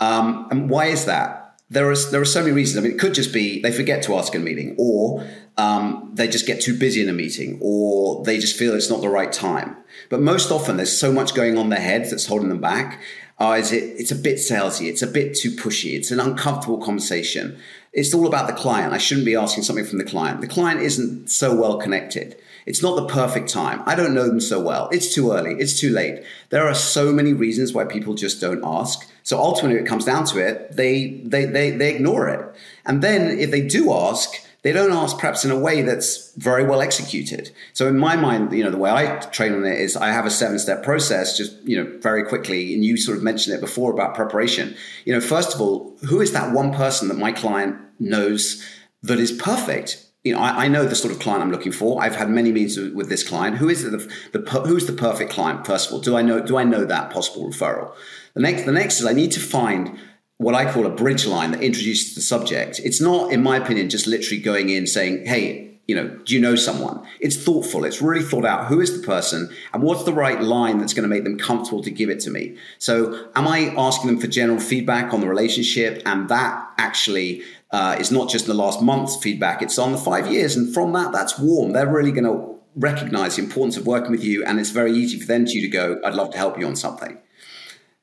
Um, 0.00 0.48
and 0.50 0.68
why 0.70 0.86
is 0.86 1.04
that? 1.06 1.60
There 1.70 1.90
are 1.90 1.96
there 2.10 2.20
are 2.20 2.26
so 2.26 2.40
many 2.40 2.52
reasons. 2.52 2.78
I 2.78 2.82
mean, 2.82 2.96
it 2.96 3.00
could 3.00 3.14
just 3.14 3.32
be 3.32 3.60
they 3.60 3.72
forget 3.72 4.02
to 4.04 4.16
ask 4.16 4.34
in 4.34 4.42
a 4.42 4.44
meeting, 4.44 4.74
or 4.78 5.24
um, 5.56 6.10
they 6.14 6.28
just 6.28 6.46
get 6.46 6.60
too 6.60 6.76
busy 6.76 7.02
in 7.02 7.08
a 7.08 7.12
meeting, 7.12 7.58
or 7.60 8.24
they 8.24 8.38
just 8.38 8.56
feel 8.56 8.74
it's 8.74 8.90
not 8.90 9.00
the 9.00 9.08
right 9.08 9.32
time. 9.32 9.76
But 10.08 10.20
most 10.20 10.50
often, 10.50 10.76
there's 10.76 10.98
so 10.98 11.12
much 11.12 11.34
going 11.34 11.58
on 11.58 11.64
in 11.64 11.70
their 11.70 11.80
heads 11.80 12.10
that's 12.10 12.26
holding 12.26 12.48
them 12.48 12.60
back. 12.60 13.00
Uh, 13.40 13.56
is 13.58 13.72
it? 13.72 13.84
It's 13.98 14.10
a 14.10 14.16
bit 14.16 14.36
salesy. 14.36 14.88
It's 14.88 15.02
a 15.02 15.06
bit 15.06 15.36
too 15.36 15.52
pushy. 15.52 15.94
It's 15.96 16.10
an 16.10 16.18
uncomfortable 16.18 16.78
conversation. 16.78 17.58
It's 17.92 18.12
all 18.12 18.26
about 18.26 18.48
the 18.48 18.52
client. 18.52 18.92
I 18.92 18.98
shouldn't 18.98 19.26
be 19.26 19.36
asking 19.36 19.62
something 19.62 19.84
from 19.84 19.98
the 19.98 20.04
client. 20.04 20.40
The 20.40 20.48
client 20.48 20.80
isn't 20.80 21.30
so 21.30 21.54
well 21.54 21.78
connected. 21.78 22.36
It's 22.66 22.82
not 22.82 22.96
the 22.96 23.06
perfect 23.06 23.48
time. 23.48 23.82
I 23.86 23.94
don't 23.94 24.12
know 24.12 24.26
them 24.26 24.40
so 24.40 24.60
well. 24.60 24.88
It's 24.90 25.14
too 25.14 25.32
early. 25.32 25.54
It's 25.54 25.78
too 25.78 25.90
late. 25.90 26.22
There 26.50 26.66
are 26.68 26.74
so 26.74 27.12
many 27.12 27.32
reasons 27.32 27.72
why 27.72 27.84
people 27.84 28.14
just 28.14 28.40
don't 28.40 28.62
ask. 28.62 29.08
So 29.22 29.38
ultimately, 29.38 29.80
it 29.80 29.86
comes 29.86 30.04
down 30.04 30.24
to 30.26 30.38
it, 30.38 30.76
they, 30.76 31.22
they, 31.24 31.44
they, 31.46 31.70
they 31.70 31.94
ignore 31.94 32.28
it. 32.28 32.54
And 32.84 33.02
then 33.02 33.38
if 33.38 33.50
they 33.50 33.66
do 33.66 33.92
ask, 33.92 34.34
they 34.68 34.74
don't 34.74 34.92
ask 34.92 35.18
perhaps 35.18 35.46
in 35.46 35.50
a 35.50 35.58
way 35.58 35.80
that's 35.80 36.34
very 36.34 36.62
well 36.62 36.82
executed. 36.82 37.50
So 37.72 37.88
in 37.88 37.96
my 37.96 38.16
mind, 38.16 38.52
you 38.52 38.62
know, 38.62 38.70
the 38.70 38.76
way 38.76 38.90
I 38.90 39.16
train 39.30 39.54
on 39.54 39.64
it 39.64 39.80
is 39.80 39.96
I 39.96 40.08
have 40.08 40.26
a 40.26 40.30
seven 40.30 40.58
step 40.58 40.82
process, 40.82 41.38
just, 41.38 41.56
you 41.62 41.82
know, 41.82 41.90
very 42.00 42.22
quickly. 42.22 42.74
And 42.74 42.84
you 42.84 42.98
sort 42.98 43.16
of 43.16 43.24
mentioned 43.24 43.56
it 43.56 43.62
before 43.62 43.90
about 43.90 44.14
preparation. 44.14 44.76
You 45.06 45.14
know, 45.14 45.22
first 45.22 45.54
of 45.54 45.62
all, 45.62 45.96
who 46.06 46.20
is 46.20 46.32
that 46.32 46.52
one 46.52 46.74
person 46.74 47.08
that 47.08 47.16
my 47.16 47.32
client 47.32 47.78
knows 47.98 48.62
that 49.02 49.18
is 49.18 49.32
perfect? 49.32 50.04
you 50.22 50.34
know, 50.34 50.40
I, 50.40 50.64
I, 50.64 50.68
know 50.68 50.84
the 50.84 50.96
sort 50.96 51.14
of 51.14 51.20
client 51.20 51.42
I'm 51.42 51.52
looking 51.52 51.72
for. 51.72 52.02
I've 52.02 52.16
had 52.16 52.28
many 52.28 52.52
meetings 52.52 52.76
with, 52.76 52.92
with 52.92 53.08
this 53.08 53.26
client. 53.26 53.56
Who 53.56 53.70
is 53.70 53.84
the, 53.84 54.12
the 54.32 54.40
who's 54.66 54.84
the 54.84 54.92
perfect 54.92 55.30
client? 55.30 55.64
First 55.64 55.88
of 55.88 55.94
all, 55.94 56.00
do 56.00 56.16
I 56.16 56.22
know 56.22 56.44
do 56.44 56.58
I 56.58 56.64
know 56.64 56.84
that 56.84 57.10
possible 57.10 57.48
referral? 57.48 57.94
The 58.34 58.40
next 58.40 58.64
the 58.64 58.72
next 58.72 59.00
is 59.00 59.06
I 59.06 59.14
need 59.14 59.32
to 59.32 59.40
find 59.40 59.98
what 60.38 60.54
I 60.54 60.70
call 60.70 60.86
a 60.86 60.90
bridge 60.90 61.26
line 61.26 61.50
that 61.50 61.62
introduces 61.62 62.14
the 62.14 62.20
subject. 62.20 62.80
It's 62.82 63.00
not, 63.00 63.32
in 63.32 63.42
my 63.42 63.56
opinion, 63.56 63.90
just 63.90 64.06
literally 64.06 64.40
going 64.40 64.70
in 64.70 64.86
saying, 64.86 65.26
"Hey, 65.26 65.68
you 65.88 65.94
know, 65.94 66.06
do 66.06 66.34
you 66.34 66.40
know 66.40 66.54
someone? 66.54 67.02
It's 67.18 67.36
thoughtful. 67.36 67.86
It's 67.86 68.02
really 68.02 68.22
thought 68.22 68.44
out. 68.44 68.66
Who 68.66 68.80
is 68.80 69.00
the 69.00 69.04
person 69.04 69.50
and 69.72 69.82
what's 69.82 70.04
the 70.04 70.12
right 70.12 70.40
line 70.40 70.78
that's 70.78 70.92
going 70.92 71.08
to 71.08 71.08
make 71.08 71.24
them 71.24 71.38
comfortable 71.38 71.82
to 71.82 71.90
give 71.90 72.10
it 72.10 72.20
to 72.20 72.30
me? 72.30 72.56
So, 72.78 73.30
am 73.34 73.48
I 73.48 73.74
asking 73.76 74.08
them 74.08 74.20
for 74.20 74.26
general 74.26 74.60
feedback 74.60 75.14
on 75.14 75.22
the 75.22 75.28
relationship? 75.28 76.02
And 76.04 76.28
that 76.28 76.70
actually 76.76 77.42
uh, 77.70 77.96
is 77.98 78.12
not 78.12 78.28
just 78.28 78.46
the 78.46 78.54
last 78.54 78.82
month's 78.82 79.16
feedback, 79.16 79.62
it's 79.62 79.78
on 79.78 79.92
the 79.92 79.98
five 79.98 80.30
years. 80.30 80.56
And 80.56 80.72
from 80.72 80.92
that, 80.92 81.10
that's 81.10 81.38
warm. 81.38 81.72
They're 81.72 81.90
really 81.90 82.12
going 82.12 82.24
to 82.24 82.54
recognize 82.76 83.36
the 83.36 83.42
importance 83.42 83.78
of 83.78 83.86
working 83.86 84.10
with 84.10 84.22
you. 84.22 84.44
And 84.44 84.60
it's 84.60 84.70
very 84.70 84.92
easy 84.92 85.18
for 85.18 85.26
them 85.26 85.46
to, 85.46 85.60
to 85.60 85.68
go, 85.68 86.00
I'd 86.04 86.14
love 86.14 86.32
to 86.32 86.38
help 86.38 86.58
you 86.58 86.66
on 86.66 86.76
something. 86.76 87.18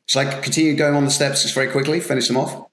Shall 0.07 0.27
I 0.27 0.41
continue 0.41 0.75
going 0.75 0.95
on 0.95 1.05
the 1.05 1.11
steps 1.11 1.41
just 1.41 1.55
very 1.55 1.69
quickly, 1.69 1.99
finish 1.99 2.27
them 2.27 2.37
off? 2.37 2.65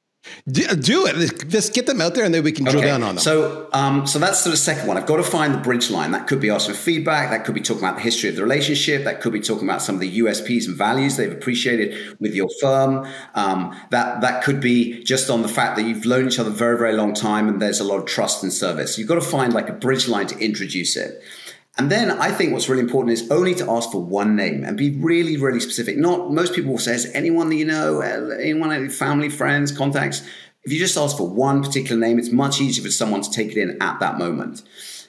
Do 0.48 1.06
it. 1.06 1.48
Just 1.48 1.74
get 1.74 1.86
them 1.86 2.00
out 2.00 2.14
there, 2.14 2.24
and 2.24 2.32
then 2.32 2.44
we 2.44 2.52
can 2.52 2.64
drill 2.64 2.78
okay. 2.78 2.86
down 2.86 3.02
on 3.02 3.16
them. 3.16 3.22
So, 3.22 3.68
um, 3.72 4.06
so 4.06 4.20
that's 4.20 4.44
the 4.44 4.56
second 4.56 4.86
one. 4.86 4.96
I've 4.96 5.06
got 5.06 5.16
to 5.16 5.24
find 5.24 5.52
the 5.52 5.58
bridge 5.58 5.90
line. 5.90 6.12
That 6.12 6.28
could 6.28 6.40
be 6.40 6.48
asking 6.48 6.74
for 6.76 6.80
feedback. 6.80 7.30
That 7.30 7.44
could 7.44 7.54
be 7.54 7.60
talking 7.60 7.82
about 7.82 7.96
the 7.96 8.02
history 8.02 8.28
of 8.28 8.36
the 8.36 8.42
relationship. 8.42 9.02
That 9.02 9.20
could 9.20 9.32
be 9.32 9.40
talking 9.40 9.68
about 9.68 9.82
some 9.82 9.96
of 9.96 10.00
the 10.00 10.20
USPs 10.20 10.68
and 10.68 10.76
values 10.76 11.16
they've 11.16 11.32
appreciated 11.32 12.16
with 12.20 12.34
your 12.34 12.48
firm. 12.60 13.06
Um, 13.34 13.76
that 13.90 14.20
that 14.20 14.44
could 14.44 14.60
be 14.60 15.02
just 15.02 15.28
on 15.28 15.42
the 15.42 15.48
fact 15.48 15.76
that 15.76 15.86
you've 15.86 16.06
known 16.06 16.28
each 16.28 16.38
other 16.38 16.50
very, 16.50 16.78
very 16.78 16.92
long 16.92 17.14
time, 17.14 17.48
and 17.48 17.60
there's 17.60 17.80
a 17.80 17.84
lot 17.84 17.98
of 17.98 18.06
trust 18.06 18.44
and 18.44 18.52
service. 18.52 18.98
You've 18.98 19.08
got 19.08 19.16
to 19.16 19.20
find 19.20 19.52
like 19.52 19.68
a 19.68 19.74
bridge 19.74 20.06
line 20.06 20.28
to 20.28 20.38
introduce 20.38 20.96
it. 20.96 21.20
And 21.78 21.90
then 21.90 22.10
I 22.10 22.30
think 22.30 22.52
what's 22.52 22.68
really 22.68 22.82
important 22.82 23.14
is 23.14 23.30
only 23.30 23.54
to 23.54 23.70
ask 23.70 23.90
for 23.90 24.02
one 24.02 24.36
name 24.36 24.62
and 24.62 24.76
be 24.76 24.90
really, 24.96 25.38
really 25.38 25.60
specific. 25.60 25.96
Not 25.96 26.30
most 26.30 26.54
people 26.54 26.72
will 26.72 26.78
say, 26.78 26.94
is 26.94 27.10
anyone 27.14 27.48
that 27.48 27.56
you 27.56 27.64
know, 27.64 28.00
anyone, 28.00 28.90
family, 28.90 29.30
friends, 29.30 29.72
contacts. 29.72 30.22
If 30.64 30.72
you 30.72 30.78
just 30.78 30.98
ask 30.98 31.16
for 31.16 31.28
one 31.28 31.62
particular 31.62 31.98
name, 31.98 32.18
it's 32.18 32.30
much 32.30 32.60
easier 32.60 32.84
for 32.84 32.90
someone 32.90 33.22
to 33.22 33.30
take 33.30 33.52
it 33.52 33.56
in 33.56 33.80
at 33.80 34.00
that 34.00 34.18
moment. 34.18 34.62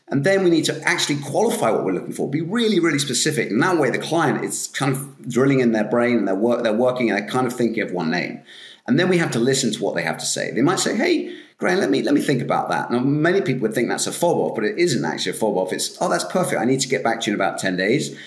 And 0.07 0.23
then 0.23 0.43
we 0.43 0.49
need 0.49 0.65
to 0.65 0.81
actually 0.83 1.19
qualify 1.21 1.69
what 1.71 1.83
we're 1.83 1.93
looking 1.93 2.13
for, 2.13 2.29
be 2.29 2.41
really, 2.41 2.79
really 2.79 2.99
specific. 2.99 3.49
And 3.49 3.61
that 3.61 3.77
way 3.77 3.89
the 3.89 3.99
client 3.99 4.43
is 4.43 4.67
kind 4.67 4.93
of 4.93 5.29
drilling 5.29 5.59
in 5.59 5.73
their 5.73 5.85
brain 5.85 6.17
and 6.17 6.27
they're, 6.27 6.35
work, 6.35 6.63
they're 6.63 6.73
working 6.73 7.09
and 7.09 7.19
they're 7.19 7.27
kind 7.27 7.45
of 7.45 7.53
thinking 7.53 7.83
of 7.83 7.91
one 7.91 8.09
name. 8.09 8.41
And 8.87 8.99
then 8.99 9.09
we 9.09 9.17
have 9.17 9.31
to 9.31 9.39
listen 9.39 9.71
to 9.73 9.83
what 9.83 9.95
they 9.95 10.01
have 10.01 10.17
to 10.17 10.25
say. 10.25 10.51
They 10.51 10.61
might 10.61 10.79
say, 10.79 10.95
hey, 10.95 11.35
Graham, 11.57 11.79
let 11.79 11.89
me 11.89 12.01
let 12.01 12.13
me 12.13 12.21
think 12.21 12.41
about 12.41 12.69
that. 12.69 12.91
Now, 12.91 12.99
many 12.99 13.41
people 13.41 13.61
would 13.63 13.73
think 13.73 13.89
that's 13.89 14.07
a 14.07 14.11
fob 14.11 14.37
off, 14.37 14.55
but 14.55 14.63
it 14.63 14.77
isn't 14.77 15.05
actually 15.05 15.31
a 15.31 15.35
fob 15.35 15.57
off. 15.57 15.71
It's 15.71 15.97
oh, 16.01 16.09
that's 16.09 16.25
perfect. 16.25 16.59
I 16.59 16.65
need 16.65 16.81
to 16.81 16.87
get 16.87 17.03
back 17.03 17.21
to 17.21 17.31
you 17.31 17.35
in 17.35 17.39
about 17.39 17.59
ten 17.59 17.77
days. 17.77 18.17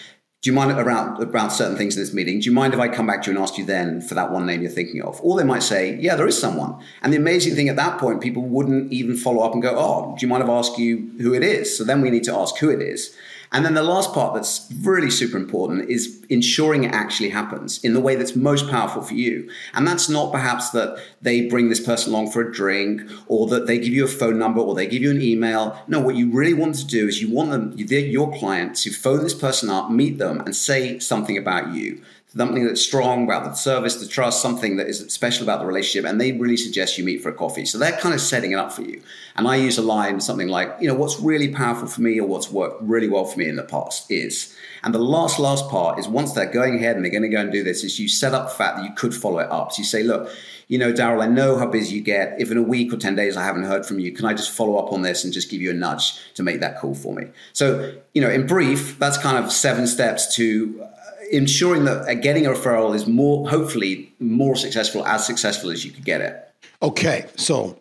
Do 0.43 0.51
you 0.51 0.55
mind 0.55 0.71
around 0.71 1.21
about 1.21 1.53
certain 1.53 1.77
things 1.77 1.97
in 1.97 2.03
this 2.03 2.13
meeting? 2.13 2.39
Do 2.39 2.45
you 2.45 2.53
mind 2.53 2.73
if 2.73 2.79
I 2.79 2.89
come 2.89 3.07
back 3.07 3.23
to 3.23 3.31
you 3.31 3.37
and 3.37 3.43
ask 3.43 3.59
you 3.59 3.65
then 3.65 4.01
for 4.01 4.15
that 4.15 4.31
one 4.31 4.47
name 4.47 4.63
you're 4.63 4.71
thinking 4.71 5.03
of? 5.03 5.19
Or 5.23 5.37
they 5.37 5.45
might 5.45 5.63
say, 5.63 5.97
yeah, 5.97 6.15
there 6.15 6.29
is 6.29 6.39
someone. 6.39 6.79
And 7.03 7.13
the 7.13 7.17
amazing 7.17 7.57
thing 7.57 7.69
at 7.69 7.77
that 7.77 7.99
point, 7.99 8.21
people 8.21 8.45
wouldn't 8.45 8.93
even 8.93 9.17
follow 9.17 9.43
up 9.43 9.55
and 9.55 9.63
go, 9.63 9.75
oh, 9.77 10.15
do 10.17 10.25
you 10.25 10.29
mind 10.29 10.45
if 10.45 10.49
I 10.49 10.53
ask 10.53 10.79
you 10.79 11.11
who 11.21 11.35
it 11.35 11.43
is? 11.43 11.77
So 11.77 11.83
then 11.83 12.01
we 12.01 12.11
need 12.11 12.23
to 12.25 12.35
ask 12.35 12.59
who 12.59 12.71
it 12.71 12.81
is. 12.81 13.17
And 13.53 13.65
then 13.65 13.75
the 13.75 13.83
last 13.83 14.13
part 14.13 14.35
that's 14.35 14.73
really 14.81 15.11
super 15.11 15.37
important 15.37 15.89
is 15.89 16.25
ensuring 16.29 16.85
it 16.85 16.93
actually 16.93 17.31
happens 17.31 17.83
in 17.85 17.95
the 17.95 18.01
way 18.01 18.17
that's 18.17 18.37
most 18.37 18.69
powerful 18.69 19.03
for 19.03 19.15
you. 19.15 19.51
And 19.75 19.87
that's 19.87 20.09
not 20.09 20.33
perhaps 20.33 20.71
that 20.71 20.99
they 21.23 21.47
bring 21.47 21.69
this 21.69 21.81
person 21.81 22.13
along 22.13 22.31
for 22.31 22.41
a 22.43 22.53
drink 22.53 23.03
or 23.29 23.47
that 23.49 23.67
they 23.67 23.79
give 23.79 23.93
you 23.93 24.05
a 24.05 24.09
phone 24.09 24.39
number 24.39 24.61
or 24.61 24.75
they 24.75 24.87
give 24.87 25.03
you 25.03 25.11
an 25.11 25.23
email. 25.23 25.81
No, 25.87 26.01
what 26.01 26.17
you 26.17 26.31
really 26.31 26.55
want 26.55 26.75
to 26.77 26.87
do 26.87 27.07
is 27.07 27.23
you 27.23 27.33
want 27.33 27.51
them, 27.51 27.75
your 27.77 28.33
client 28.33 28.77
to 28.77 28.91
phone 28.91 29.23
this 29.23 29.35
person 29.35 29.71
up, 29.71 29.91
meet 29.91 30.19
them, 30.19 30.41
and 30.41 30.55
say 30.55 30.99
something 30.99 31.39
about 31.39 31.75
you 31.75 32.03
something 32.37 32.67
that's 32.67 32.83
strong 32.83 33.25
about 33.25 33.45
the 33.45 33.55
service, 33.55 33.97
the 33.97 34.07
trust, 34.07 34.43
something 34.43 34.77
that 34.77 34.87
is 34.87 35.01
special 35.13 35.43
about 35.43 35.61
the 35.61 35.67
relationship, 35.67 36.09
and 36.09 36.21
they 36.21 36.33
really 36.33 36.57
suggest 36.57 36.99
you 36.99 37.05
meet 37.05 37.23
for 37.23 37.31
a 37.31 37.33
coffee. 37.33 37.65
So 37.65 37.79
they're 37.79 37.99
kind 37.99 38.15
of 38.15 38.21
setting 38.21 38.53
it 38.53 38.57
up 38.57 38.73
for 38.73 38.83
you. 38.83 39.03
And 39.37 39.49
I 39.49 39.57
use 39.57 39.79
a 39.79 39.83
line, 39.83 40.21
something 40.21 40.49
like, 40.49 40.75
you 40.81 40.89
know, 40.89 40.95
what's 40.95 41.19
really 41.19 41.49
powerful 41.49 41.89
for 41.89 42.03
me 42.03 42.21
or 42.21 42.27
what's 42.27 42.51
worked 42.51 42.83
really 42.83 43.09
well 43.09 43.25
for 43.25 43.39
me 43.39 43.49
in 43.49 43.57
the 43.57 43.63
past 43.63 44.11
is. 44.11 44.55
And 44.83 44.95
the 44.95 44.99
last, 44.99 45.39
last 45.39 45.69
part 45.69 45.99
is 45.99 46.07
once 46.07 46.33
they're 46.33 46.51
going 46.51 46.77
ahead 46.77 46.97
and 46.97 47.05
they're 47.05 47.11
going 47.11 47.23
to 47.23 47.29
go 47.29 47.41
and 47.41 47.51
do 47.51 47.65
this, 47.65 47.83
is 47.83 47.99
you 47.99 48.09
set 48.09 48.35
up 48.35 48.49
the 48.49 48.55
fact 48.55 48.77
that 48.77 48.85
you 48.85 48.93
could 48.95 49.15
follow 49.15 49.39
it 49.39 49.51
up. 49.51 49.73
So 49.73 49.79
you 49.79 49.85
say, 49.85 50.03
look, 50.03 50.31
you 50.69 50.79
know, 50.79 50.93
Darryl, 50.93 51.23
I 51.23 51.27
know 51.29 51.57
how 51.57 51.67
busy 51.67 51.97
you 51.97 52.03
get. 52.03 52.41
If 52.41 52.51
in 52.51 52.57
a 52.57 52.63
week 52.63 52.93
or 52.93 52.97
10 52.97 53.15
days 53.15 53.37
I 53.37 53.45
haven't 53.45 53.65
heard 53.65 53.87
from 53.87 53.99
you, 53.99 54.13
can 54.13 54.27
I 54.27 54.35
just 54.35 54.51
follow 54.51 54.77
up 54.77 54.93
on 54.93 55.03
this 55.03 55.25
and 55.25 55.33
just 55.33 55.51
give 55.51 55.61
you 55.61 55.71
a 55.71 55.75
nudge 55.75 56.21
to 56.35 56.43
make 56.43 56.61
that 56.61 56.79
call 56.79 56.95
for 56.95 57.15
me? 57.15 57.29
So, 57.53 57.95
you 58.15 58.21
know, 58.21 58.31
in 58.31 58.47
brief, 58.47 58.99
that's 58.99 59.17
kind 59.17 59.43
of 59.43 59.51
seven 59.51 59.87
steps 59.87 60.35
to 60.37 60.87
ensuring 61.33 61.85
that 61.85 62.23
getting 62.23 62.47
a 62.47 62.51
referral 62.51 62.95
is 62.95 63.07
more, 63.07 63.49
hopefully, 63.49 64.13
more 64.19 64.57
successful, 64.57 65.07
as 65.07 65.27
successful 65.27 65.71
as 65.71 65.85
you 65.85 65.91
could 65.91 66.05
get 66.05 66.21
it. 66.21 66.43
Okay, 66.83 67.27
so 67.37 67.79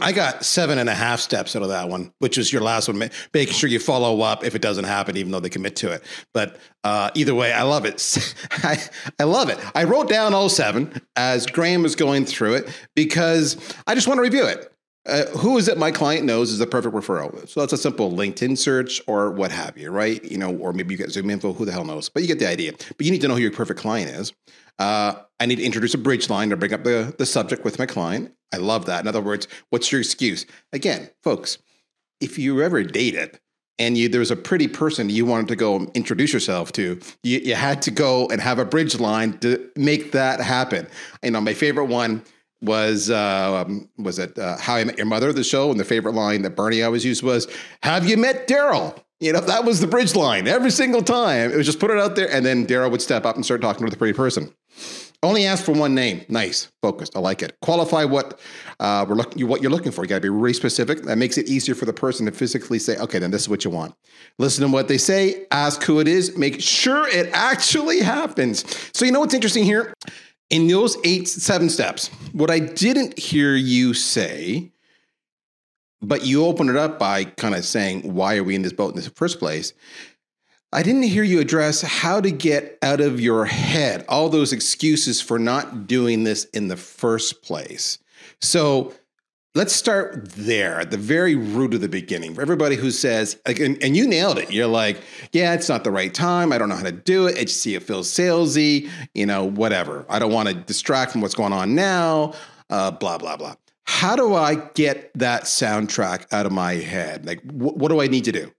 I 0.00 0.12
got 0.12 0.44
seven 0.44 0.78
and 0.78 0.88
a 0.88 0.94
half 0.94 1.20
steps 1.20 1.56
out 1.56 1.62
of 1.62 1.68
that 1.68 1.88
one, 1.88 2.12
which 2.18 2.38
is 2.38 2.52
your 2.52 2.62
last 2.62 2.88
one. 2.88 2.98
Making 3.34 3.54
sure 3.54 3.68
you 3.68 3.78
follow 3.78 4.20
up 4.20 4.44
if 4.44 4.54
it 4.54 4.62
doesn't 4.62 4.84
happen, 4.84 5.16
even 5.16 5.32
though 5.32 5.40
they 5.40 5.48
commit 5.48 5.76
to 5.76 5.92
it. 5.92 6.04
But 6.34 6.58
uh, 6.84 7.10
either 7.14 7.34
way, 7.34 7.52
I 7.52 7.62
love 7.62 7.84
it. 7.84 8.34
I, 8.50 8.78
I 9.18 9.24
love 9.24 9.48
it. 9.48 9.58
I 9.74 9.84
wrote 9.84 10.08
down 10.08 10.34
all 10.34 10.48
seven 10.48 11.00
as 11.16 11.46
Graham 11.46 11.82
was 11.82 11.96
going 11.96 12.26
through 12.26 12.54
it 12.54 12.68
because 12.94 13.56
I 13.86 13.94
just 13.94 14.06
want 14.06 14.18
to 14.18 14.22
review 14.22 14.46
it. 14.46 14.72
Uh, 15.08 15.24
who 15.38 15.56
is 15.56 15.68
it 15.68 15.78
my 15.78 15.90
client 15.90 16.26
knows 16.26 16.50
is 16.50 16.58
the 16.58 16.66
perfect 16.66 16.94
referral? 16.94 17.48
So 17.48 17.60
that's 17.60 17.72
a 17.72 17.78
simple 17.78 18.12
LinkedIn 18.12 18.58
search 18.58 19.00
or 19.06 19.30
what 19.30 19.50
have 19.50 19.78
you, 19.78 19.90
right? 19.90 20.22
You 20.22 20.36
know, 20.36 20.54
or 20.54 20.74
maybe 20.74 20.94
you 20.94 20.98
get 20.98 21.08
ZoomInfo, 21.08 21.56
who 21.56 21.64
the 21.64 21.72
hell 21.72 21.84
knows? 21.84 22.10
But 22.10 22.22
you 22.22 22.28
get 22.28 22.38
the 22.38 22.48
idea. 22.48 22.72
But 22.72 23.06
you 23.06 23.10
need 23.10 23.22
to 23.22 23.28
know 23.28 23.34
who 23.34 23.40
your 23.40 23.50
perfect 23.50 23.80
client 23.80 24.10
is. 24.10 24.34
Uh, 24.78 25.14
I 25.40 25.46
need 25.46 25.56
to 25.56 25.64
introduce 25.64 25.94
a 25.94 25.98
bridge 25.98 26.28
line 26.28 26.50
to 26.50 26.56
bring 26.56 26.74
up 26.74 26.84
the, 26.84 27.14
the 27.16 27.26
subject 27.26 27.64
with 27.64 27.78
my 27.78 27.86
client. 27.86 28.34
I 28.52 28.58
love 28.58 28.84
that. 28.86 29.00
In 29.00 29.08
other 29.08 29.22
words, 29.22 29.48
what's 29.70 29.90
your 29.90 30.00
excuse? 30.00 30.44
Again, 30.72 31.10
folks, 31.22 31.58
if 32.20 32.38
you 32.38 32.62
ever 32.62 32.82
dated 32.82 33.40
and 33.78 33.96
you, 33.96 34.08
there 34.08 34.20
was 34.20 34.30
a 34.30 34.36
pretty 34.36 34.68
person 34.68 35.08
you 35.08 35.24
wanted 35.24 35.48
to 35.48 35.56
go 35.56 35.90
introduce 35.94 36.32
yourself 36.32 36.72
to, 36.72 37.00
you, 37.22 37.38
you 37.38 37.54
had 37.54 37.80
to 37.82 37.90
go 37.90 38.26
and 38.28 38.40
have 38.40 38.58
a 38.58 38.64
bridge 38.64 38.98
line 39.00 39.38
to 39.38 39.70
make 39.74 40.12
that 40.12 40.40
happen. 40.40 40.86
You 41.22 41.30
know, 41.30 41.40
my 41.40 41.54
favorite 41.54 41.86
one 41.86 42.22
was 42.60 43.10
uh, 43.10 43.64
um, 43.66 43.88
was 43.98 44.18
it 44.18 44.38
uh, 44.38 44.56
How 44.58 44.76
I 44.76 44.84
Met 44.84 44.96
Your 44.96 45.06
Mother, 45.06 45.32
the 45.32 45.44
show, 45.44 45.70
and 45.70 45.78
the 45.78 45.84
favorite 45.84 46.14
line 46.14 46.42
that 46.42 46.56
Barney 46.56 46.82
always 46.82 47.04
used 47.04 47.22
was 47.22 47.46
"Have 47.82 48.08
you 48.08 48.16
met 48.16 48.48
Darryl?" 48.48 48.98
You 49.20 49.32
know, 49.32 49.40
that 49.40 49.64
was 49.64 49.80
the 49.80 49.86
bridge 49.86 50.14
line 50.14 50.46
every 50.46 50.70
single 50.70 51.02
time. 51.02 51.50
It 51.50 51.56
was 51.56 51.66
just 51.66 51.80
put 51.80 51.90
it 51.90 51.98
out 51.98 52.14
there, 52.14 52.30
and 52.32 52.46
then 52.46 52.66
Darryl 52.66 52.90
would 52.90 53.02
step 53.02 53.24
up 53.26 53.34
and 53.34 53.44
start 53.44 53.60
talking 53.60 53.84
to 53.84 53.90
the 53.90 53.96
pretty 53.96 54.16
person. 54.16 54.52
Only 55.20 55.46
ask 55.46 55.64
for 55.64 55.72
one 55.72 55.96
name. 55.96 56.24
Nice, 56.28 56.70
focused. 56.80 57.16
I 57.16 57.18
like 57.18 57.42
it. 57.42 57.56
Qualify 57.60 58.04
what 58.04 58.38
uh, 58.78 59.04
we're 59.08 59.16
looking, 59.16 59.48
what 59.48 59.60
you're 59.60 59.72
looking 59.72 59.90
for. 59.90 60.04
You 60.04 60.08
got 60.08 60.16
to 60.16 60.20
be 60.20 60.28
really 60.28 60.52
specific. 60.52 61.02
That 61.02 61.18
makes 61.18 61.36
it 61.36 61.48
easier 61.48 61.74
for 61.74 61.86
the 61.86 61.92
person 61.92 62.26
to 62.26 62.32
physically 62.32 62.78
say, 62.78 62.96
"Okay, 62.98 63.18
then 63.18 63.32
this 63.32 63.42
is 63.42 63.48
what 63.48 63.64
you 63.64 63.72
want." 63.72 63.94
Listen 64.38 64.64
to 64.64 64.72
what 64.72 64.86
they 64.86 64.98
say. 64.98 65.46
Ask 65.50 65.82
who 65.82 65.98
it 65.98 66.06
is. 66.06 66.36
Make 66.36 66.60
sure 66.60 67.08
it 67.08 67.30
actually 67.32 67.98
happens. 67.98 68.64
So 68.96 69.04
you 69.04 69.10
know 69.10 69.18
what's 69.18 69.34
interesting 69.34 69.64
here 69.64 69.92
in 70.50 70.66
those 70.66 70.96
eight, 71.04 71.28
seven 71.28 71.68
steps, 71.68 72.08
what 72.32 72.50
I 72.50 72.58
didn't 72.58 73.18
hear 73.18 73.54
you 73.54 73.94
say, 73.94 74.72
but 76.00 76.24
you 76.24 76.44
open 76.44 76.68
it 76.68 76.76
up 76.76 76.98
by 76.98 77.24
kind 77.24 77.54
of 77.54 77.64
saying, 77.64 78.14
why 78.14 78.36
are 78.36 78.44
we 78.44 78.54
in 78.54 78.62
this 78.62 78.72
boat 78.72 78.94
in 78.94 79.00
the 79.00 79.10
first 79.10 79.38
place? 79.38 79.72
I 80.72 80.82
didn't 80.82 81.02
hear 81.02 81.22
you 81.22 81.40
address 81.40 81.80
how 81.80 82.20
to 82.20 82.30
get 82.30 82.78
out 82.82 83.00
of 83.00 83.20
your 83.20 83.46
head 83.46 84.04
all 84.08 84.28
those 84.28 84.52
excuses 84.52 85.20
for 85.20 85.38
not 85.38 85.86
doing 85.86 86.24
this 86.24 86.44
in 86.46 86.68
the 86.68 86.76
first 86.76 87.42
place. 87.42 87.98
So 88.40 88.92
let's 89.58 89.74
start 89.74 90.24
there 90.36 90.78
at 90.78 90.92
the 90.92 90.96
very 90.96 91.34
root 91.34 91.74
of 91.74 91.80
the 91.80 91.88
beginning. 91.88 92.32
For 92.32 92.40
everybody 92.42 92.76
who 92.76 92.92
says 92.92 93.36
and, 93.44 93.82
and, 93.82 93.96
you 93.96 94.06
nailed 94.06 94.38
it. 94.38 94.52
You're 94.52 94.68
like 94.68 95.00
yeah 95.32 95.52
it's 95.52 95.68
not 95.68 95.82
the 95.82 95.90
right 95.90 96.14
time. 96.14 96.52
I 96.52 96.58
don't 96.58 96.68
know 96.68 96.76
how 96.76 96.84
to 96.84 96.92
do 96.92 97.26
it. 97.26 97.36
It 97.36 97.50
see 97.50 97.74
it 97.74 97.82
feels 97.82 98.08
salesy 98.08 98.88
you 99.14 99.26
know 99.26 99.44
whatever. 99.44 100.06
I 100.08 100.20
don't 100.20 100.32
want 100.32 100.48
to 100.48 100.54
distract 100.54 101.10
from 101.10 101.22
what's 101.22 101.34
going 101.34 101.52
on 101.52 101.74
now 101.74 102.34
uh, 102.70 102.92
blah 102.92 103.18
blah 103.18 103.36
blah. 103.36 103.56
How 103.82 104.14
do 104.14 104.34
i 104.36 104.54
get 104.54 105.10
that 105.18 105.44
soundtrack 105.44 106.26
out 106.30 106.46
of 106.46 106.52
my 106.52 106.74
head? 106.74 107.26
Like 107.26 107.42
wh- 107.42 107.76
what 107.76 107.88
do 107.88 108.00
i 108.00 108.06
need 108.06 108.24
to 108.26 108.32
do 108.32 108.52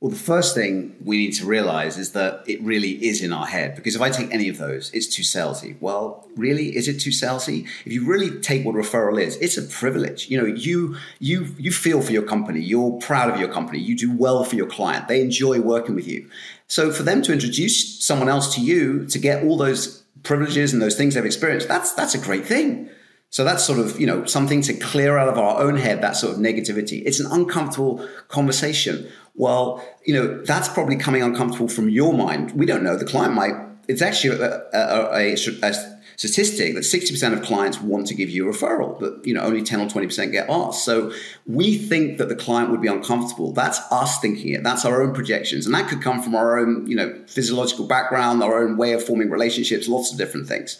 well, 0.00 0.10
the 0.10 0.16
first 0.16 0.54
thing 0.54 0.94
we 1.02 1.16
need 1.16 1.32
to 1.32 1.46
realize 1.46 1.96
is 1.96 2.12
that 2.12 2.42
it 2.46 2.60
really 2.60 2.92
is 3.06 3.22
in 3.22 3.32
our 3.32 3.46
head. 3.46 3.74
Because 3.74 3.96
if 3.96 4.02
I 4.02 4.10
take 4.10 4.32
any 4.32 4.50
of 4.50 4.58
those, 4.58 4.90
it's 4.92 5.06
too 5.06 5.22
salesy. 5.22 5.76
Well, 5.80 6.28
really, 6.36 6.76
is 6.76 6.86
it 6.86 7.00
too 7.00 7.10
salesy? 7.10 7.66
If 7.86 7.92
you 7.94 8.04
really 8.04 8.38
take 8.40 8.66
what 8.66 8.74
referral 8.74 9.18
is, 9.20 9.36
it's 9.36 9.56
a 9.56 9.62
privilege. 9.62 10.28
You 10.28 10.38
know, 10.38 10.44
you 10.44 10.96
you 11.18 11.54
you 11.56 11.72
feel 11.72 12.02
for 12.02 12.12
your 12.12 12.24
company, 12.24 12.60
you're 12.60 12.92
proud 12.98 13.30
of 13.30 13.40
your 13.40 13.48
company, 13.48 13.78
you 13.78 13.96
do 13.96 14.14
well 14.14 14.44
for 14.44 14.54
your 14.54 14.66
client, 14.66 15.08
they 15.08 15.22
enjoy 15.22 15.60
working 15.60 15.94
with 15.94 16.06
you. 16.06 16.28
So 16.68 16.92
for 16.92 17.02
them 17.02 17.22
to 17.22 17.32
introduce 17.32 18.04
someone 18.04 18.28
else 18.28 18.54
to 18.56 18.60
you 18.60 19.06
to 19.06 19.18
get 19.18 19.44
all 19.44 19.56
those 19.56 20.02
privileges 20.24 20.74
and 20.74 20.82
those 20.82 20.96
things 20.96 21.14
they've 21.14 21.24
experienced, 21.24 21.68
that's 21.68 21.94
that's 21.94 22.14
a 22.14 22.18
great 22.18 22.44
thing. 22.44 22.90
So 23.30 23.44
that's 23.44 23.64
sort 23.64 23.78
of, 23.78 24.00
you 24.00 24.06
know, 24.06 24.24
something 24.24 24.62
to 24.62 24.74
clear 24.74 25.18
out 25.18 25.28
of 25.28 25.36
our 25.38 25.60
own 25.60 25.76
head, 25.76 26.00
that 26.02 26.16
sort 26.16 26.34
of 26.34 26.38
negativity. 26.38 27.02
It's 27.04 27.20
an 27.20 27.26
uncomfortable 27.30 28.06
conversation. 28.28 29.10
Well, 29.36 29.84
you 30.04 30.14
know, 30.14 30.42
that's 30.42 30.68
probably 30.68 30.96
coming 30.96 31.22
uncomfortable 31.22 31.68
from 31.68 31.88
your 31.88 32.12
mind. 32.12 32.52
We 32.52 32.66
don't 32.66 32.82
know. 32.82 32.96
The 32.96 33.04
client 33.04 33.34
might, 33.34 33.54
it's 33.86 34.02
actually 34.02 34.38
a, 34.38 34.62
a, 34.72 35.10
a, 35.12 35.32
a 35.32 35.72
statistic 36.16 36.74
that 36.74 36.80
60% 36.80 37.32
of 37.34 37.42
clients 37.42 37.80
want 37.80 38.06
to 38.06 38.14
give 38.14 38.30
you 38.30 38.48
a 38.48 38.52
referral, 38.52 38.98
but 38.98 39.24
you 39.26 39.34
know 39.34 39.42
only 39.42 39.62
10 39.62 39.80
or 39.80 39.86
20% 39.86 40.32
get 40.32 40.48
asked. 40.48 40.84
So 40.84 41.12
we 41.46 41.76
think 41.76 42.18
that 42.18 42.28
the 42.28 42.34
client 42.34 42.70
would 42.70 42.80
be 42.80 42.88
uncomfortable. 42.88 43.52
That's 43.52 43.78
us 43.92 44.18
thinking 44.20 44.54
it. 44.54 44.62
That's 44.62 44.84
our 44.84 45.02
own 45.02 45.14
projections. 45.14 45.66
And 45.66 45.74
that 45.74 45.88
could 45.88 46.02
come 46.02 46.22
from 46.22 46.34
our 46.34 46.58
own, 46.58 46.86
you 46.86 46.96
know, 46.96 47.14
physiological 47.26 47.86
background, 47.86 48.42
our 48.42 48.62
own 48.62 48.78
way 48.78 48.94
of 48.94 49.04
forming 49.04 49.30
relationships, 49.30 49.88
lots 49.88 50.10
of 50.10 50.18
different 50.18 50.48
things. 50.48 50.78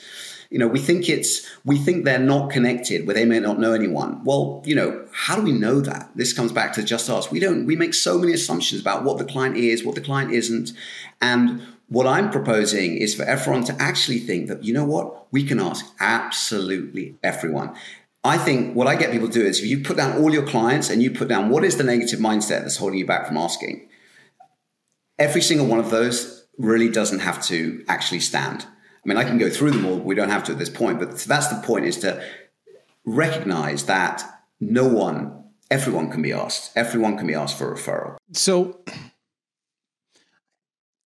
You 0.51 0.59
know, 0.59 0.69
we 0.69 0.79
think 0.79 1.09
it's 1.09 1.47
we 1.65 1.77
think 1.77 2.05
they're 2.05 2.19
not 2.19 2.51
connected, 2.51 3.07
where 3.07 3.15
they 3.15 3.25
may 3.25 3.41
not 3.41 3.59
know 3.59 3.73
anyone. 3.73 4.23
Well, 4.25 4.63
you 4.65 4.75
know, 4.75 5.07
how 5.13 5.37
do 5.37 5.43
we 5.43 5.53
know 5.53 5.81
that? 5.81 6.11
This 6.15 6.33
comes 6.33 6.53
back 6.53 6.73
to 6.75 6.83
just 6.83 7.11
us. 7.11 7.31
We 7.31 7.41
don't. 7.41 7.67
We 7.67 7.77
make 7.77 7.95
so 7.95 8.19
many 8.19 8.33
assumptions 8.33 8.81
about 8.81 9.05
what 9.05 9.19
the 9.19 9.25
client 9.25 9.57
is, 9.57 9.85
what 9.85 9.95
the 9.95 10.01
client 10.01 10.33
isn't, 10.33 10.73
and 11.21 11.63
what 11.89 12.07
I'm 12.07 12.31
proposing 12.31 12.97
is 12.97 13.15
for 13.15 13.23
everyone 13.23 13.65
to 13.65 13.77
actually 13.81 14.19
think 14.19 14.49
that, 14.49 14.65
you 14.65 14.75
know 14.75 14.85
what, 14.85 15.33
we 15.33 15.45
can 15.45 15.61
ask 15.61 15.87
absolutely 16.01 17.17
everyone. 17.23 17.77
I 18.25 18.39
think 18.39 18.75
what 18.75 18.89
I 18.89 18.97
get 18.97 19.13
people 19.13 19.29
to 19.29 19.39
do 19.41 19.47
is 19.47 19.61
if 19.61 19.67
you 19.67 19.85
put 19.85 19.97
down 19.97 20.21
all 20.21 20.33
your 20.33 20.45
clients 20.47 20.91
and 20.91 21.01
you 21.01 21.13
put 21.13 21.29
down 21.29 21.49
what 21.49 21.65
is 21.65 21.77
the 21.77 21.85
negative 21.85 22.19
mindset 22.19 22.63
that's 22.63 22.79
holding 22.79 22.99
you 22.99 23.07
back 23.07 23.29
from 23.29 23.37
asking, 23.37 23.89
every 25.17 25.41
single 25.41 25.67
one 25.67 25.79
of 25.79 25.91
those 25.91 26.49
really 26.59 26.89
doesn't 26.89 27.21
have 27.21 27.41
to 27.45 27.85
actually 27.87 28.21
stand. 28.21 28.67
I 29.07 29.09
mean, 29.09 29.19
I 29.19 29.23
can 29.23 29.39
go 29.39 29.49
through 29.49 29.71
them 29.71 29.87
all, 29.87 29.99
we 29.99 30.17
don't 30.17 30.31
have 30.31 30.43
to 30.45 30.53
at 30.53 30.59
this 30.59 30.69
point, 30.69 30.99
but 30.99 31.17
that's 31.17 31.47
the 31.47 31.63
point 31.65 31.85
is 31.85 31.99
to 31.99 32.21
recognize 33.05 33.85
that 33.85 34.25
no 34.59 34.85
one, 34.89 35.45
everyone 35.71 36.11
can 36.11 36.23
be 36.23 36.33
asked. 36.33 36.73
Everyone 36.75 37.17
can 37.17 37.29
be 37.29 37.35
asked 37.35 37.57
for 37.57 37.73
a 37.73 37.77
referral. 37.77 38.17
So 38.33 38.81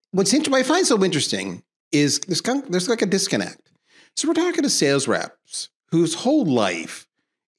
what's 0.09 0.33
what 0.33 0.53
I 0.53 0.63
find 0.63 0.87
so 0.87 1.03
interesting 1.03 1.61
is 1.91 2.19
there's 2.21 2.41
kind 2.41 2.63
of, 2.63 2.71
there's 2.71 2.89
like 2.89 3.03
a 3.03 3.05
disconnect. 3.05 3.71
So 4.15 4.27
we're 4.27 4.33
talking 4.33 4.63
to 4.63 4.71
sales 4.71 5.07
reps 5.07 5.69
whose 5.91 6.15
whole 6.15 6.45
life 6.45 7.07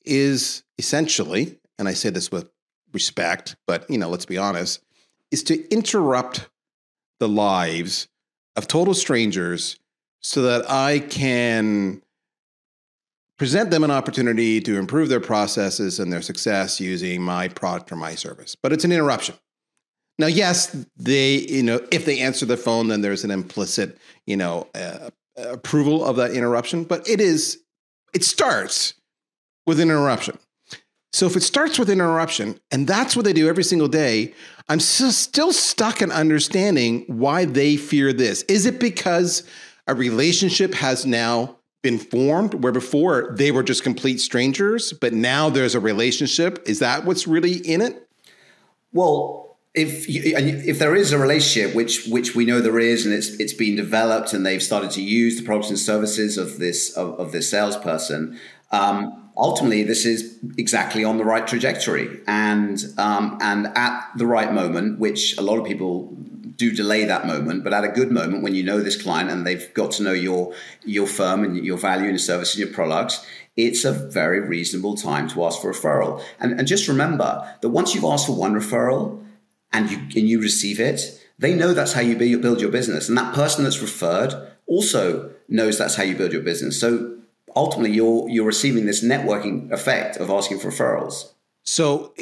is 0.05 0.65
essentially, 0.79 1.61
and 1.79 1.87
I 1.87 1.93
say 1.93 2.11
this 2.11 2.33
with 2.33 2.51
respect, 2.93 3.55
but 3.69 3.89
you 3.89 3.99
know, 3.99 4.09
let's 4.09 4.27
be 4.27 4.39
honest, 4.39 4.83
is 5.31 5.45
to 5.45 5.65
interrupt 5.73 6.49
the 7.21 7.29
lives 7.29 8.09
of 8.57 8.67
total 8.67 8.95
strangers 8.95 9.79
so 10.25 10.43
that 10.43 10.69
I 10.71 11.01
can 11.01 12.03
present 13.37 13.71
them 13.71 13.85
an 13.85 13.91
opportunity 13.91 14.59
to 14.63 14.79
improve 14.79 15.11
their 15.11 15.21
processes 15.21 16.01
and 16.01 16.11
their 16.11 16.23
success 16.23 16.81
using 16.81 17.21
my 17.21 17.49
product 17.49 17.93
or 17.93 17.97
my 17.97 18.15
service. 18.15 18.55
But 18.55 18.73
it's 18.73 18.85
an 18.85 18.93
interruption. 18.93 19.35
Now, 20.19 20.29
yes, 20.29 20.87
they, 20.97 21.39
you 21.41 21.63
know, 21.63 21.81
if 21.93 22.07
they 22.07 22.21
answer 22.21 22.47
the 22.47 22.57
phone, 22.57 22.89
then 22.89 23.03
there's 23.03 23.25
an 23.25 23.31
implicit, 23.31 23.99
you 24.27 24.37
know, 24.37 24.69
uh, 24.75 25.11
approval 25.37 26.05
of 26.05 26.17
that 26.17 26.31
interruption. 26.31 26.85
But 26.85 27.07
it 27.09 27.21
is, 27.21 27.59
it 28.15 28.25
starts 28.25 28.95
with 29.67 29.79
an 29.79 29.91
interruption. 29.91 30.39
So 31.13 31.27
if 31.27 31.37
it 31.37 31.43
starts 31.43 31.79
with 31.79 31.91
an 31.91 31.99
interruption, 31.99 32.59
and 32.71 32.87
that's 32.87 33.15
what 33.15 33.25
they 33.25 33.33
do 33.33 33.49
every 33.49 33.65
single 33.65 33.89
day, 33.89 34.33
I'm 34.69 34.81
still, 34.81 35.13
still 35.13 35.53
stuck 35.53 36.01
in 36.01 36.11
understanding 36.11 37.05
why 37.09 37.45
they 37.45 37.77
fear 37.77 38.13
this. 38.13 38.43
Is 38.45 38.65
it 38.65 38.81
because 38.81 39.43
a 39.87 39.95
relationship 39.95 40.75
has 40.75 41.05
now 41.05 41.57
been 41.83 41.99
formed 41.99 42.55
where 42.55 42.73
before 42.73 43.35
they 43.37 43.53
were 43.53 43.63
just 43.63 43.83
complete 43.83 44.19
strangers, 44.19 44.93
but 44.93 45.13
now 45.13 45.51
there's 45.51 45.75
a 45.75 45.81
relationship? 45.81 46.63
Is 46.67 46.79
that 46.79 47.05
what's 47.05 47.27
really 47.29 47.57
in 47.57 47.83
it? 47.83 48.09
Well, 48.93 49.59
if 49.75 50.07
if 50.09 50.79
there 50.79 50.95
is 50.95 51.13
a 51.13 51.19
relationship, 51.19 51.75
which 51.75 52.07
which 52.07 52.35
we 52.35 52.45
know 52.45 52.61
there 52.61 52.79
is, 52.79 53.05
and 53.05 53.15
it's 53.15 53.29
it's 53.41 53.53
been 53.53 53.77
developed, 53.77 54.33
and 54.33 54.47
they've 54.47 54.63
started 54.63 54.91
to 54.93 55.03
use 55.03 55.37
the 55.37 55.43
products 55.43 55.69
and 55.69 55.79
services 55.79 56.39
of 56.39 56.59
this 56.59 56.97
of, 56.97 57.19
of 57.19 57.33
this 57.33 57.51
salesperson, 57.51 58.39
um, 58.71 59.31
ultimately 59.37 59.83
this 59.83 60.07
is 60.07 60.39
exactly 60.57 61.05
on 61.05 61.19
the 61.19 61.25
right 61.25 61.47
trajectory, 61.47 62.21
and 62.27 62.85
um, 62.99 63.37
and 63.41 63.67
at 63.75 64.11
the 64.17 64.27
right 64.27 64.53
moment, 64.53 65.01
which 65.01 65.37
a 65.39 65.43
lot 65.43 65.59
of 65.59 65.67
people 65.67 66.17
do 66.57 66.73
delay 66.73 67.05
that 67.05 67.27
moment, 67.27 67.65
but 67.65 67.73
at 67.73 67.85
a 67.85 67.89
good 67.89 68.11
moment 68.11 68.43
when 68.43 68.55
you 68.55 68.63
know 68.63 68.81
this 68.81 69.01
client 69.01 69.31
and 69.31 69.47
they've 69.47 69.73
got 69.75 69.91
to 69.93 70.03
know 70.03 70.13
your 70.13 70.55
your 70.85 71.07
firm 71.07 71.45
and 71.45 71.57
your 71.65 71.79
value 71.79 72.05
and 72.05 72.13
your 72.13 72.19
service 72.19 72.55
and 72.55 72.65
your 72.65 72.73
products, 72.75 73.25
it's 73.57 73.85
a 73.85 73.93
very 73.93 74.41
reasonable 74.41 74.97
time 74.97 75.29
to 75.29 75.45
ask 75.45 75.61
for 75.61 75.71
a 75.71 75.75
referral. 75.75 76.23
And, 76.39 76.59
and 76.59 76.69
just 76.69 76.89
remember 76.89 77.57
that 77.61 77.69
once 77.69 77.95
you've 77.95 78.05
asked 78.05 78.27
for 78.27 78.37
one 78.37 78.55
referral 78.55 79.25
and 79.73 79.91
you 79.91 79.99
and 79.99 80.29
you 80.29 80.41
receive 80.41 80.81
it, 80.81 81.21
they 81.39 81.55
know 81.55 81.73
that's 81.73 81.93
how 81.93 82.01
you 82.01 82.17
build 82.17 82.61
your 82.61 82.71
business, 82.71 83.09
and 83.09 83.19
that 83.19 83.35
person 83.35 83.65
that's 83.65 83.81
referred 83.81 84.35
also 84.67 85.31
knows 85.49 85.79
that's 85.79 85.97
how 85.97 86.03
you 86.03 86.17
build 86.17 86.33
your 86.33 86.43
business. 86.43 86.81
So 86.81 87.17
ultimately, 87.57 87.95
you're 87.95 88.29
you're 88.29 88.47
receiving 88.47 88.87
this 88.87 89.03
networking 89.03 89.71
effect 89.73 90.17
of 90.19 90.31
asking 90.31 90.61
for 90.61 90.71
referrals. 90.71 91.33
So 91.65 92.13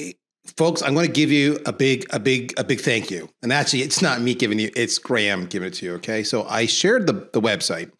folks 0.44 0.82
i'm 0.82 0.94
going 0.94 1.06
to 1.06 1.12
give 1.12 1.30
you 1.30 1.58
a 1.66 1.72
big 1.72 2.04
a 2.10 2.20
big 2.20 2.52
a 2.58 2.64
big 2.64 2.80
thank 2.80 3.10
you 3.10 3.28
and 3.42 3.52
actually 3.52 3.80
it's 3.80 4.02
not 4.02 4.20
me 4.20 4.34
giving 4.34 4.58
you 4.58 4.70
it's 4.74 4.98
graham 4.98 5.46
giving 5.46 5.68
it 5.68 5.74
to 5.74 5.86
you 5.86 5.94
okay 5.94 6.22
so 6.22 6.44
i 6.44 6.66
shared 6.66 7.06
the, 7.06 7.28
the 7.32 7.40
website 7.40 7.90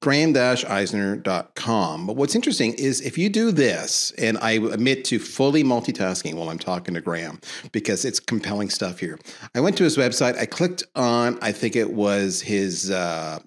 graham-eisner.com. 0.00 2.06
But 2.06 2.16
what's 2.16 2.34
interesting 2.34 2.74
is 2.74 3.00
if 3.00 3.18
you 3.18 3.28
do 3.28 3.50
this, 3.50 4.12
and 4.16 4.38
I 4.38 4.52
admit 4.52 5.04
to 5.06 5.18
fully 5.18 5.64
multitasking 5.64 6.34
while 6.34 6.50
I'm 6.50 6.58
talking 6.58 6.94
to 6.94 7.00
Graham 7.00 7.40
because 7.72 8.04
it's 8.04 8.20
compelling 8.20 8.70
stuff 8.70 9.00
here. 9.00 9.18
I 9.54 9.60
went 9.60 9.76
to 9.78 9.84
his 9.84 9.96
website. 9.96 10.38
I 10.38 10.46
clicked 10.46 10.84
on, 10.94 11.38
I 11.42 11.52
think 11.52 11.74
it 11.74 11.92
was 11.92 12.40
his, 12.40 12.90
uh, 12.90 13.40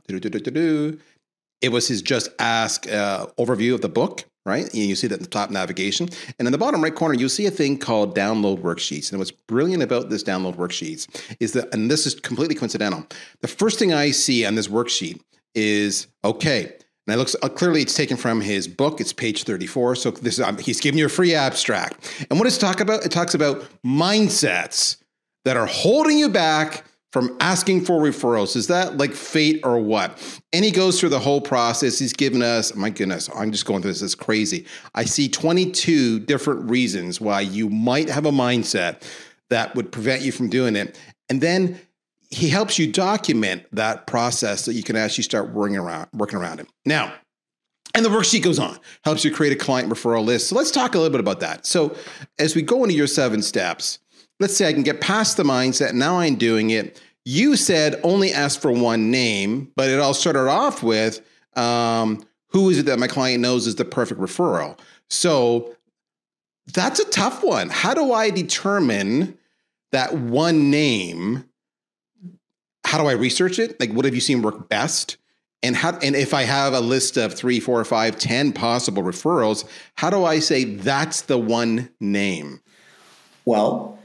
it 1.62 1.72
was 1.72 1.88
his 1.88 2.02
just 2.02 2.30
ask 2.40 2.92
uh, 2.92 3.28
overview 3.38 3.74
of 3.74 3.82
the 3.82 3.90
book. 3.90 4.26
Right, 4.44 4.74
you 4.74 4.96
see 4.96 5.06
that 5.06 5.18
in 5.18 5.22
the 5.22 5.30
top 5.30 5.52
navigation, 5.52 6.10
and 6.40 6.48
in 6.48 6.52
the 6.52 6.58
bottom 6.58 6.84
right 6.84 6.96
corner, 6.96 7.14
you'll 7.14 7.30
see 7.30 7.46
a 7.46 7.52
thing 7.52 7.78
called 7.78 8.16
download 8.16 8.62
worksheets. 8.62 9.12
And 9.12 9.20
what's 9.20 9.30
brilliant 9.30 9.84
about 9.84 10.10
this 10.10 10.24
download 10.24 10.56
worksheets 10.56 11.08
is 11.40 11.54
that, 11.54 11.72
and 11.76 11.92
this 11.92 12.08
is 12.08 12.16
completely 12.16 12.56
coincidental. 12.56 13.06
The 13.42 13.48
first 13.48 13.78
thing 13.78 13.94
I 13.94 14.10
see 14.10 14.44
on 14.44 14.56
this 14.56 14.68
worksheet 14.68 15.22
is 15.54 16.08
okay. 16.24 16.74
And 17.08 17.16
it 17.16 17.18
looks 17.18 17.36
uh, 17.42 17.50
clearly 17.50 17.82
it's 17.82 17.96
taken 17.96 18.18
from 18.18 18.42
his 18.42 18.68
book. 18.68 19.02
It's 19.02 19.14
page 19.14 19.44
34. 19.44 19.96
So 19.96 20.12
this 20.12 20.40
is, 20.40 20.46
um, 20.46 20.58
he's 20.58 20.80
giving 20.80 20.98
you 20.98 21.06
a 21.06 21.10
free 21.10 21.34
abstract. 21.34 22.26
And 22.30 22.40
what 22.40 22.46
does 22.46 22.58
it 22.58 22.62
talk 22.62 22.80
about? 22.80 23.06
It 23.06 23.12
talks 23.12 23.34
about 23.34 23.64
mindsets 23.86 24.98
that 25.46 25.58
are 25.58 25.66
holding 25.66 26.18
you 26.18 26.30
back 26.30 26.84
from 27.12 27.36
asking 27.40 27.84
for 27.84 28.02
referrals. 28.02 28.56
Is 28.56 28.68
that 28.68 28.98
like 28.98 29.14
fate 29.14 29.60
or 29.64 29.80
what? 29.80 30.18
And 30.54 30.64
he 30.64 30.72
goes 30.72 31.00
through 31.00 31.10
the 31.10 31.20
whole 31.20 31.42
process. 31.42 32.00
He's 32.00 32.14
given 32.14 32.42
us, 32.42 32.74
my 32.76 32.90
goodness, 32.90 33.30
I'm 33.36 33.52
just 33.52 33.66
going 33.66 33.82
through 33.82 33.92
this. 33.92 34.02
It's 34.02 34.16
crazy. 34.16 34.66
I 34.96 35.06
see 35.06 35.28
22 35.28 36.22
different 36.22 36.70
reasons 36.70 37.20
why 37.20 37.42
you 37.42 37.70
might 37.70 38.10
have 38.10 38.26
a 38.26 38.32
mindset 38.32 39.04
that 39.50 39.76
would 39.76 39.92
prevent 39.92 40.22
you 40.22 40.32
from 40.32 40.50
doing 40.50 40.76
it. 40.76 40.98
And 41.30 41.42
then 41.42 41.80
he 42.30 42.48
helps 42.48 42.80
you 42.80 42.92
document 42.92 43.66
that 43.74 44.08
process 44.08 44.64
so 44.64 44.72
you 44.72 44.84
can 44.84 44.96
actually 44.96 45.26
start 45.26 45.52
working 45.52 45.78
around 45.78 46.08
working 46.14 46.40
around 46.40 46.62
it. 46.62 46.68
Now, 46.86 47.14
and 47.94 48.06
the 48.06 48.10
worksheet 48.10 48.42
goes 48.42 48.58
on, 48.58 48.80
helps 49.04 49.26
you 49.26 49.32
create 49.32 49.52
a 49.52 49.58
client 49.58 49.92
referral 49.92 50.24
list. 50.24 50.48
So 50.48 50.56
let's 50.56 50.72
talk 50.72 50.96
a 50.96 50.98
little 50.98 51.12
bit 51.12 51.20
about 51.20 51.42
that. 51.42 51.66
So 51.66 51.96
as 52.40 52.56
we 52.56 52.62
go 52.62 52.84
into 52.84 52.96
your 52.96 53.08
seven 53.08 53.42
steps, 53.42 54.00
let's 54.42 54.56
say 54.56 54.68
I 54.68 54.74
can 54.74 54.84
get 54.84 55.02
past 55.02 55.38
the 55.38 55.44
mindset. 55.44 55.94
Now 55.94 56.20
I'm 56.20 56.36
doing 56.36 56.72
it. 56.72 57.02
You 57.24 57.56
said 57.56 58.00
only 58.04 58.34
ask 58.34 58.60
for 58.60 58.72
one 58.72 59.12
name, 59.12 59.72
but 59.76 59.90
it 59.90 60.00
all 60.00 60.14
started 60.14 60.50
off 60.50 60.82
with 60.82 61.22
um, 61.56 62.26
who 62.48 62.70
is 62.70 62.80
it 62.80 62.88
that 62.88 63.00
my 63.00 63.08
client 63.08 63.42
knows 63.42 63.68
is 63.68 63.76
the 63.76 63.86
perfect 63.86 64.20
referral. 64.20 64.78
So 65.10 65.76
that's 66.74 67.00
a 67.00 67.10
tough 67.10 67.44
one. 67.44 67.70
How 67.70 67.94
do 67.94 68.12
I 68.12 68.30
determine 68.30 69.38
that 69.92 70.14
one 70.14 70.72
name 70.72 71.46
how 72.92 72.98
do 72.98 73.08
I 73.08 73.14
research 73.14 73.60
it? 73.60 73.80
Like, 73.80 73.92
what 73.92 74.04
have 74.04 74.16
you 74.16 74.22
seen 74.22 74.42
work 74.42 74.68
best? 74.68 75.18
And 75.64 75.76
how, 75.76 75.98
and 76.00 76.16
if 76.16 76.34
I 76.34 76.44
have 76.44 76.74
a 76.74 76.82
list 76.82 77.18
of 77.18 77.34
three, 77.34 77.60
four, 77.60 77.84
five, 77.86 78.18
ten 78.18 78.52
possible 78.52 79.04
referrals, 79.04 79.64
how 79.96 80.10
do 80.10 80.26
I 80.26 80.40
say 80.40 80.64
that's 80.64 81.22
the 81.22 81.38
one 81.38 81.90
name? 82.00 82.60
Well, 83.46 84.00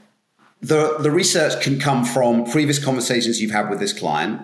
the 0.60 0.98
the 0.98 1.10
research 1.10 1.62
can 1.62 1.78
come 1.78 2.04
from 2.04 2.44
previous 2.44 2.82
conversations 2.82 3.40
you've 3.40 3.50
had 3.50 3.68
with 3.70 3.78
this 3.78 3.92
client, 3.92 4.40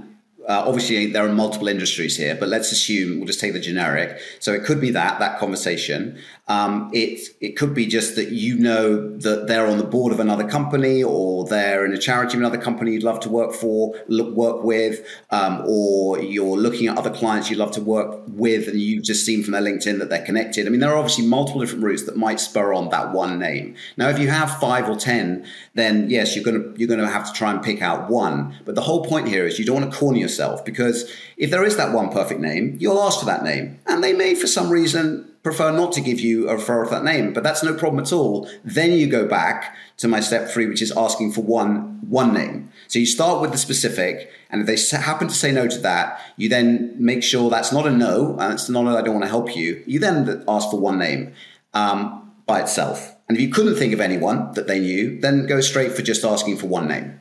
uh, 0.52 0.64
obviously 0.66 1.06
there 1.06 1.24
are 1.26 1.32
multiple 1.32 1.66
industries 1.66 2.14
here, 2.16 2.34
but 2.34 2.48
let's 2.48 2.70
assume 2.72 3.16
we'll 3.16 3.26
just 3.26 3.40
take 3.40 3.54
the 3.54 3.60
generic. 3.60 4.20
So 4.38 4.52
it 4.52 4.64
could 4.64 4.80
be 4.82 4.90
that 4.90 5.18
that 5.18 5.38
conversation. 5.38 6.18
Um, 6.48 6.90
it 6.92 7.28
it 7.40 7.52
could 7.56 7.72
be 7.72 7.86
just 7.86 8.16
that 8.16 8.32
you 8.32 8.58
know 8.58 9.16
that 9.18 9.46
they're 9.46 9.66
on 9.66 9.78
the 9.78 9.84
board 9.84 10.12
of 10.12 10.20
another 10.20 10.46
company, 10.46 11.02
or 11.02 11.46
they're 11.46 11.86
in 11.86 11.94
a 11.94 11.98
charity 11.98 12.34
of 12.34 12.40
another 12.40 12.58
company 12.58 12.92
you'd 12.92 13.02
love 13.02 13.20
to 13.20 13.30
work 13.30 13.52
for, 13.54 13.94
look, 14.08 14.34
work 14.34 14.62
with, 14.62 15.06
um, 15.30 15.62
or 15.66 16.20
you're 16.20 16.58
looking 16.66 16.88
at 16.88 16.98
other 16.98 17.14
clients 17.20 17.48
you'd 17.48 17.60
love 17.64 17.72
to 17.78 17.80
work 17.80 18.20
with, 18.26 18.68
and 18.68 18.78
you've 18.86 19.04
just 19.04 19.24
seen 19.24 19.42
from 19.42 19.52
their 19.52 19.62
LinkedIn 19.62 20.00
that 20.00 20.10
they're 20.10 20.26
connected. 20.30 20.66
I 20.66 20.70
mean, 20.70 20.80
there 20.80 20.92
are 20.94 20.98
obviously 20.98 21.26
multiple 21.26 21.60
different 21.62 21.84
routes 21.84 22.04
that 22.04 22.16
might 22.16 22.40
spur 22.40 22.74
on 22.74 22.90
that 22.90 23.12
one 23.12 23.38
name. 23.38 23.66
Now, 23.96 24.08
if 24.10 24.18
you 24.18 24.28
have 24.28 24.48
five 24.58 24.84
or 24.92 24.96
ten, 24.96 25.46
then 25.74 26.10
yes, 26.10 26.34
you're 26.34 26.44
gonna 26.44 26.64
you're 26.76 26.92
gonna 26.94 27.08
have 27.18 27.26
to 27.28 27.32
try 27.32 27.50
and 27.52 27.62
pick 27.62 27.80
out 27.80 28.10
one. 28.10 28.54
But 28.66 28.74
the 28.74 28.82
whole 28.88 29.04
point 29.04 29.28
here 29.28 29.46
is 29.46 29.58
you 29.58 29.64
don't 29.64 29.80
want 29.80 29.92
to 29.92 29.98
corner 29.98 30.18
yourself 30.18 30.41
because 30.64 31.10
if 31.36 31.50
there 31.50 31.64
is 31.64 31.76
that 31.76 31.92
one 31.92 32.10
perfect 32.10 32.40
name, 32.40 32.76
you'll 32.80 33.00
ask 33.00 33.20
for 33.20 33.26
that 33.26 33.44
name, 33.44 33.78
and 33.86 34.02
they 34.02 34.12
may, 34.12 34.34
for 34.34 34.46
some 34.46 34.70
reason, 34.70 35.28
prefer 35.42 35.72
not 35.72 35.92
to 35.92 36.00
give 36.00 36.20
you 36.20 36.48
a 36.48 36.54
referral 36.54 36.84
for 36.84 36.94
that 36.94 37.04
name, 37.04 37.32
but 37.32 37.42
that's 37.42 37.62
no 37.62 37.74
problem 37.74 38.02
at 38.02 38.12
all. 38.12 38.48
Then 38.64 38.92
you 38.92 39.06
go 39.06 39.26
back 39.26 39.76
to 39.98 40.08
my 40.08 40.20
step 40.20 40.48
three, 40.48 40.66
which 40.66 40.82
is 40.82 40.92
asking 40.96 41.32
for 41.32 41.42
one 41.42 41.98
one 42.08 42.34
name. 42.34 42.70
So 42.88 42.98
you 42.98 43.06
start 43.06 43.40
with 43.40 43.52
the 43.52 43.58
specific, 43.58 44.30
and 44.50 44.60
if 44.60 44.66
they 44.66 44.98
happen 44.98 45.28
to 45.28 45.34
say 45.34 45.52
no 45.52 45.66
to 45.68 45.78
that, 45.78 46.20
you 46.36 46.48
then 46.48 46.94
make 46.98 47.22
sure 47.22 47.50
that's 47.50 47.72
not 47.72 47.86
a 47.86 47.90
no, 47.90 48.36
and 48.38 48.52
it's 48.52 48.68
not 48.68 48.86
a 48.86 48.98
I 48.98 49.02
don't 49.02 49.14
want 49.14 49.24
to 49.24 49.30
help 49.30 49.56
you. 49.56 49.82
You 49.86 49.98
then 49.98 50.44
ask 50.48 50.70
for 50.70 50.78
one 50.78 50.98
name 50.98 51.32
um, 51.74 52.32
by 52.46 52.60
itself. 52.60 53.16
And 53.28 53.36
if 53.38 53.42
you 53.42 53.50
couldn't 53.50 53.76
think 53.76 53.94
of 53.94 54.00
anyone 54.00 54.52
that 54.52 54.66
they 54.66 54.78
knew, 54.78 55.18
then 55.20 55.46
go 55.46 55.60
straight 55.60 55.92
for 55.92 56.02
just 56.02 56.24
asking 56.24 56.58
for 56.58 56.66
one 56.66 56.86
name. 56.86 57.20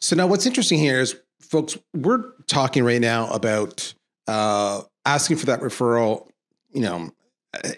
So 0.00 0.16
now 0.16 0.26
what's 0.26 0.46
interesting 0.46 0.78
here 0.78 1.00
is, 1.00 1.16
folks, 1.40 1.76
we're 1.94 2.32
talking 2.46 2.84
right 2.84 3.00
now 3.00 3.30
about 3.32 3.92
uh, 4.28 4.82
asking 5.04 5.36
for 5.36 5.46
that 5.46 5.60
referral, 5.60 6.28
you 6.72 6.82
know, 6.82 7.10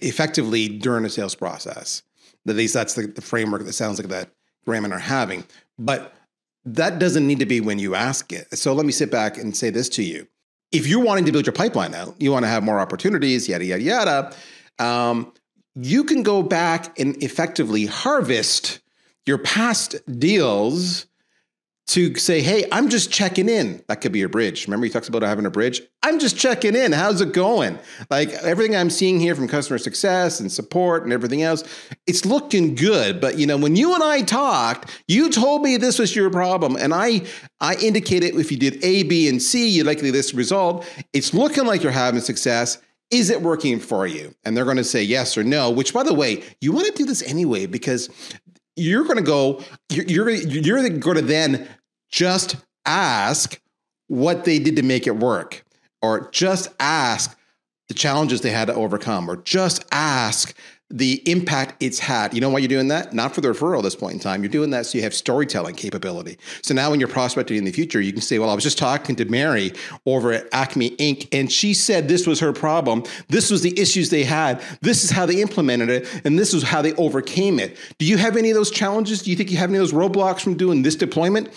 effectively 0.02 0.68
during 0.68 1.04
a 1.04 1.10
sales 1.10 1.34
process. 1.34 2.02
At 2.46 2.56
least 2.56 2.74
that's 2.74 2.94
the, 2.94 3.06
the 3.06 3.22
framework 3.22 3.64
that 3.64 3.72
sounds 3.72 3.98
like 3.98 4.08
that 4.08 4.30
Graham 4.64 4.84
and 4.84 4.92
are 4.92 4.98
having. 4.98 5.44
But 5.78 6.14
that 6.64 6.98
doesn't 6.98 7.26
need 7.26 7.38
to 7.38 7.46
be 7.46 7.60
when 7.60 7.78
you 7.78 7.94
ask 7.94 8.32
it. 8.32 8.56
So 8.56 8.72
let 8.72 8.86
me 8.86 8.92
sit 8.92 9.10
back 9.10 9.38
and 9.38 9.56
say 9.56 9.70
this 9.70 9.88
to 9.90 10.02
you. 10.02 10.26
If 10.70 10.86
you're 10.86 11.02
wanting 11.02 11.24
to 11.26 11.32
build 11.32 11.46
your 11.46 11.52
pipeline 11.52 11.94
out, 11.94 12.14
you 12.20 12.32
want 12.32 12.44
to 12.44 12.48
have 12.48 12.62
more 12.62 12.80
opportunities, 12.80 13.48
yada, 13.48 13.64
yada, 13.64 13.82
yada, 13.82 14.36
um, 14.78 15.32
you 15.74 16.04
can 16.04 16.22
go 16.22 16.42
back 16.42 16.98
and 16.98 17.20
effectively 17.22 17.86
harvest 17.86 18.80
your 19.26 19.38
past 19.38 19.96
deals 20.18 21.06
to 21.88 22.14
say, 22.14 22.40
hey, 22.40 22.64
I'm 22.70 22.88
just 22.88 23.10
checking 23.10 23.48
in. 23.48 23.82
That 23.88 24.00
could 24.00 24.12
be 24.12 24.22
a 24.22 24.28
bridge. 24.28 24.66
Remember, 24.66 24.86
he 24.86 24.92
talks 24.92 25.08
about 25.08 25.22
having 25.22 25.46
a 25.46 25.50
bridge? 25.50 25.82
I'm 26.02 26.18
just 26.18 26.38
checking 26.38 26.76
in. 26.76 26.92
How's 26.92 27.20
it 27.20 27.32
going? 27.32 27.78
Like 28.08 28.30
everything 28.30 28.76
I'm 28.76 28.88
seeing 28.88 29.18
here 29.20 29.34
from 29.34 29.48
customer 29.48 29.78
success 29.78 30.40
and 30.40 30.50
support 30.50 31.02
and 31.02 31.12
everything 31.12 31.42
else, 31.42 31.64
it's 32.06 32.24
looking 32.24 32.76
good. 32.76 33.20
But 33.20 33.38
you 33.38 33.46
know, 33.46 33.56
when 33.56 33.76
you 33.76 33.94
and 33.94 34.02
I 34.02 34.22
talked, 34.22 35.02
you 35.08 35.30
told 35.30 35.62
me 35.62 35.76
this 35.76 35.98
was 35.98 36.14
your 36.14 36.30
problem. 36.30 36.76
And 36.76 36.94
I 36.94 37.22
I 37.60 37.74
indicated 37.74 38.36
if 38.36 38.50
you 38.50 38.58
did 38.58 38.82
A, 38.84 39.02
B, 39.02 39.28
and 39.28 39.42
C, 39.42 39.68
you'd 39.68 39.86
likely 39.86 40.10
this 40.10 40.34
result. 40.34 40.86
It's 41.12 41.34
looking 41.34 41.66
like 41.66 41.82
you're 41.82 41.92
having 41.92 42.20
success. 42.20 42.78
Is 43.10 43.28
it 43.28 43.42
working 43.42 43.78
for 43.78 44.06
you? 44.06 44.34
And 44.44 44.56
they're 44.56 44.64
going 44.64 44.78
to 44.78 44.84
say 44.84 45.02
yes 45.02 45.36
or 45.36 45.44
no, 45.44 45.70
which 45.70 45.92
by 45.92 46.02
the 46.02 46.14
way, 46.14 46.42
you 46.62 46.72
want 46.72 46.86
to 46.86 46.92
do 46.94 47.04
this 47.04 47.22
anyway 47.22 47.66
because 47.66 48.08
you're 48.76 49.04
going 49.04 49.16
to 49.16 49.22
go, 49.22 49.62
you're, 49.90 50.04
you're, 50.06 50.30
you're 50.30 50.88
going 50.88 51.16
to 51.16 51.22
then 51.22 51.68
just 52.10 52.56
ask 52.86 53.60
what 54.08 54.44
they 54.44 54.58
did 54.58 54.76
to 54.76 54.82
make 54.82 55.06
it 55.06 55.16
work, 55.16 55.64
or 56.00 56.30
just 56.30 56.68
ask 56.80 57.38
the 57.88 57.94
challenges 57.94 58.40
they 58.40 58.50
had 58.50 58.66
to 58.66 58.74
overcome, 58.74 59.30
or 59.30 59.36
just 59.36 59.84
ask 59.92 60.54
the 60.92 61.22
impact 61.28 61.82
it's 61.82 61.98
had. 61.98 62.34
You 62.34 62.40
know 62.40 62.50
why 62.50 62.58
you're 62.58 62.68
doing 62.68 62.88
that? 62.88 63.14
Not 63.14 63.34
for 63.34 63.40
the 63.40 63.48
referral 63.48 63.78
at 63.78 63.84
this 63.84 63.96
point 63.96 64.14
in 64.14 64.20
time. 64.20 64.42
You're 64.42 64.50
doing 64.50 64.70
that 64.70 64.86
so 64.86 64.98
you 64.98 65.04
have 65.04 65.14
storytelling 65.14 65.74
capability. 65.74 66.38
So 66.62 66.74
now 66.74 66.90
when 66.90 67.00
you're 67.00 67.08
prospecting 67.08 67.56
in 67.56 67.64
the 67.64 67.72
future, 67.72 68.00
you 68.00 68.12
can 68.12 68.20
say, 68.20 68.38
well, 68.38 68.50
I 68.50 68.54
was 68.54 68.62
just 68.62 68.78
talking 68.78 69.16
to 69.16 69.24
Mary 69.24 69.72
over 70.04 70.32
at 70.32 70.46
Acme 70.52 70.90
Inc. 70.96 71.28
and 71.32 71.50
she 71.50 71.72
said 71.72 72.08
this 72.08 72.26
was 72.26 72.40
her 72.40 72.52
problem. 72.52 73.04
This 73.28 73.50
was 73.50 73.62
the 73.62 73.78
issues 73.80 74.10
they 74.10 74.24
had. 74.24 74.62
This 74.82 75.02
is 75.02 75.10
how 75.10 75.24
they 75.24 75.40
implemented 75.40 75.88
it. 75.88 76.22
And 76.24 76.38
this 76.38 76.52
is 76.52 76.62
how 76.62 76.82
they 76.82 76.92
overcame 76.94 77.58
it. 77.58 77.76
Do 77.98 78.04
you 78.04 78.18
have 78.18 78.36
any 78.36 78.50
of 78.50 78.54
those 78.54 78.70
challenges? 78.70 79.22
Do 79.22 79.30
you 79.30 79.36
think 79.36 79.50
you 79.50 79.56
have 79.56 79.70
any 79.70 79.78
of 79.78 79.82
those 79.82 79.92
roadblocks 79.92 80.40
from 80.40 80.56
doing 80.56 80.82
this 80.82 80.94
deployment? 80.94 81.48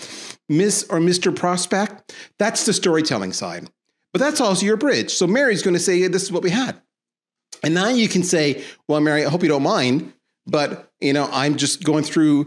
Miss 0.48 0.86
or 0.90 1.00
Mr. 1.00 1.36
Prospect? 1.36 2.14
That's 2.40 2.66
the 2.66 2.74
storytelling 2.74 3.34
side. 3.34 3.70
But 4.14 4.20
that's 4.20 4.40
also 4.40 4.66
your 4.66 4.78
bridge. 4.78 5.14
So 5.14 5.28
Mary's 5.28 5.62
going 5.62 5.74
to 5.74 5.80
say, 5.80 5.98
yeah, 5.98 6.08
this 6.08 6.24
is 6.24 6.32
what 6.32 6.44
we 6.44 6.50
had. 6.50 6.80
And 7.66 7.74
now 7.74 7.90
you 7.90 8.08
can 8.08 8.22
say, 8.22 8.64
well, 8.88 9.02
Mary, 9.02 9.26
I 9.26 9.30
hope 9.30 9.42
you 9.42 9.50
don't 9.50 9.64
mind, 9.64 10.14
but 10.46 10.92
you 11.02 11.14
know, 11.14 11.28
I'm 11.32 11.58
just 11.58 11.84
going 11.84 12.04
through 12.04 12.46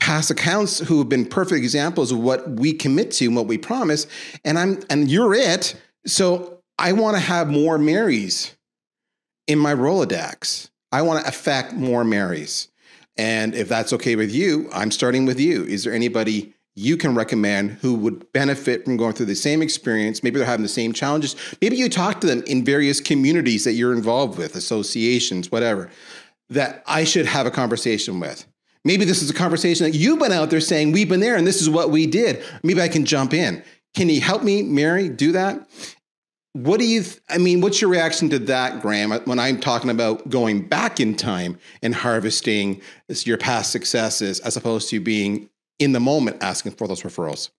past 0.00 0.28
accounts 0.30 0.80
who 0.80 0.98
have 0.98 1.08
been 1.08 1.24
perfect 1.24 1.58
examples 1.58 2.10
of 2.10 2.18
what 2.18 2.50
we 2.50 2.72
commit 2.72 3.12
to 3.12 3.26
and 3.26 3.36
what 3.36 3.46
we 3.46 3.58
promise. 3.58 4.08
And 4.44 4.58
I'm 4.58 4.82
and 4.90 5.08
you're 5.08 5.34
it. 5.34 5.80
So 6.04 6.62
I 6.80 6.92
want 6.92 7.16
to 7.16 7.20
have 7.20 7.48
more 7.48 7.78
Marys 7.78 8.56
in 9.46 9.60
my 9.60 9.72
Rolodex. 9.72 10.68
I 10.90 11.02
want 11.02 11.22
to 11.22 11.28
affect 11.28 11.72
more 11.74 12.02
Marys. 12.02 12.68
And 13.16 13.54
if 13.54 13.68
that's 13.68 13.92
okay 13.92 14.16
with 14.16 14.34
you, 14.34 14.68
I'm 14.72 14.90
starting 14.90 15.26
with 15.26 15.38
you. 15.38 15.62
Is 15.64 15.84
there 15.84 15.94
anybody 15.94 16.55
you 16.76 16.98
can 16.98 17.14
recommend 17.14 17.72
who 17.80 17.94
would 17.94 18.30
benefit 18.32 18.84
from 18.84 18.98
going 18.98 19.14
through 19.14 19.26
the 19.26 19.34
same 19.34 19.62
experience. 19.62 20.22
Maybe 20.22 20.38
they're 20.38 20.46
having 20.46 20.62
the 20.62 20.68
same 20.68 20.92
challenges. 20.92 21.34
Maybe 21.62 21.76
you 21.76 21.88
talk 21.88 22.20
to 22.20 22.26
them 22.26 22.42
in 22.46 22.64
various 22.64 23.00
communities 23.00 23.64
that 23.64 23.72
you're 23.72 23.94
involved 23.94 24.38
with, 24.38 24.54
associations, 24.54 25.50
whatever, 25.50 25.90
that 26.50 26.84
I 26.86 27.04
should 27.04 27.24
have 27.24 27.46
a 27.46 27.50
conversation 27.50 28.20
with. 28.20 28.46
Maybe 28.84 29.06
this 29.06 29.22
is 29.22 29.30
a 29.30 29.34
conversation 29.34 29.84
that 29.84 29.96
you've 29.96 30.18
been 30.18 30.32
out 30.32 30.50
there 30.50 30.60
saying, 30.60 30.92
We've 30.92 31.08
been 31.08 31.20
there 31.20 31.34
and 31.34 31.46
this 31.46 31.62
is 31.62 31.68
what 31.68 31.90
we 31.90 32.06
did. 32.06 32.44
Maybe 32.62 32.80
I 32.80 32.88
can 32.88 33.06
jump 33.06 33.32
in. 33.32 33.64
Can 33.94 34.10
you 34.10 34.20
help 34.20 34.42
me, 34.42 34.62
Mary, 34.62 35.08
do 35.08 35.32
that? 35.32 35.66
What 36.52 36.78
do 36.78 36.86
you, 36.86 37.02
th- 37.02 37.18
I 37.28 37.38
mean, 37.38 37.62
what's 37.62 37.80
your 37.80 37.90
reaction 37.90 38.30
to 38.30 38.38
that, 38.40 38.80
Graham, 38.80 39.12
uh, 39.12 39.20
when 39.24 39.38
I'm 39.38 39.60
talking 39.60 39.90
about 39.90 40.28
going 40.28 40.68
back 40.68 41.00
in 41.00 41.16
time 41.16 41.58
and 41.82 41.94
harvesting 41.94 42.80
your 43.08 43.38
past 43.38 43.72
successes 43.72 44.40
as 44.40 44.56
opposed 44.56 44.88
to 44.90 45.00
being 45.00 45.48
in 45.78 45.92
the 45.92 46.00
moment 46.00 46.42
asking 46.42 46.72
for 46.72 46.88
those 46.88 47.02
referrals? 47.02 47.50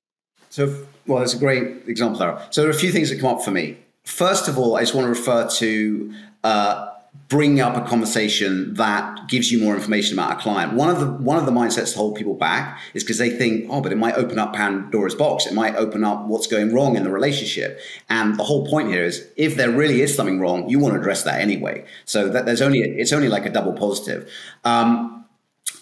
So, 0.49 0.85
well, 1.05 1.19
that's 1.19 1.33
a 1.33 1.39
great 1.39 1.87
example 1.87 2.19
there. 2.19 2.41
So, 2.51 2.61
there 2.61 2.69
are 2.69 2.73
a 2.73 2.77
few 2.77 2.91
things 2.91 3.09
that 3.09 3.19
come 3.19 3.35
up 3.35 3.43
for 3.43 3.51
me. 3.51 3.77
First 4.03 4.47
of 4.47 4.57
all, 4.57 4.77
I 4.77 4.81
just 4.81 4.95
want 4.95 5.05
to 5.05 5.09
refer 5.09 5.49
to 5.49 6.13
uh, 6.43 6.89
bringing 7.29 7.59
up 7.59 7.75
a 7.75 7.87
conversation 7.87 8.73
that 8.75 9.27
gives 9.27 9.51
you 9.51 9.59
more 9.59 9.75
information 9.75 10.17
about 10.17 10.37
a 10.37 10.41
client. 10.41 10.73
One 10.73 10.89
of 10.89 10.99
the 10.99 11.07
one 11.07 11.37
of 11.37 11.45
the 11.45 11.51
mindsets 11.51 11.91
to 11.93 11.97
hold 11.97 12.15
people 12.15 12.33
back 12.33 12.79
is 12.93 13.03
because 13.03 13.17
they 13.17 13.29
think, 13.29 13.67
oh, 13.69 13.81
but 13.81 13.91
it 13.91 13.97
might 13.97 14.15
open 14.15 14.39
up 14.39 14.53
Pandora's 14.53 15.15
box. 15.15 15.45
It 15.45 15.53
might 15.53 15.75
open 15.75 16.03
up 16.03 16.25
what's 16.25 16.47
going 16.47 16.73
wrong 16.73 16.95
in 16.95 17.03
the 17.03 17.11
relationship. 17.11 17.79
And 18.09 18.37
the 18.37 18.43
whole 18.43 18.65
point 18.67 18.89
here 18.89 19.03
is, 19.03 19.27
if 19.35 19.55
there 19.55 19.71
really 19.71 20.01
is 20.01 20.15
something 20.15 20.39
wrong, 20.39 20.69
you 20.69 20.79
want 20.79 20.93
to 20.93 20.99
address 20.99 21.23
that 21.23 21.41
anyway. 21.41 21.85
So 22.05 22.29
that 22.29 22.45
there's 22.45 22.61
only 22.61 22.79
it's 22.79 23.11
only 23.11 23.29
like 23.29 23.45
a 23.45 23.49
double 23.49 23.73
positive. 23.73 24.31
Um, 24.63 25.25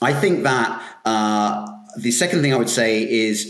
I 0.02 0.14
think 0.14 0.44
that. 0.44 0.82
Uh, 1.06 1.72
the 1.98 2.12
second 2.12 2.42
thing 2.42 2.54
I 2.54 2.58
would 2.58 2.70
say 2.70 3.10
is 3.10 3.46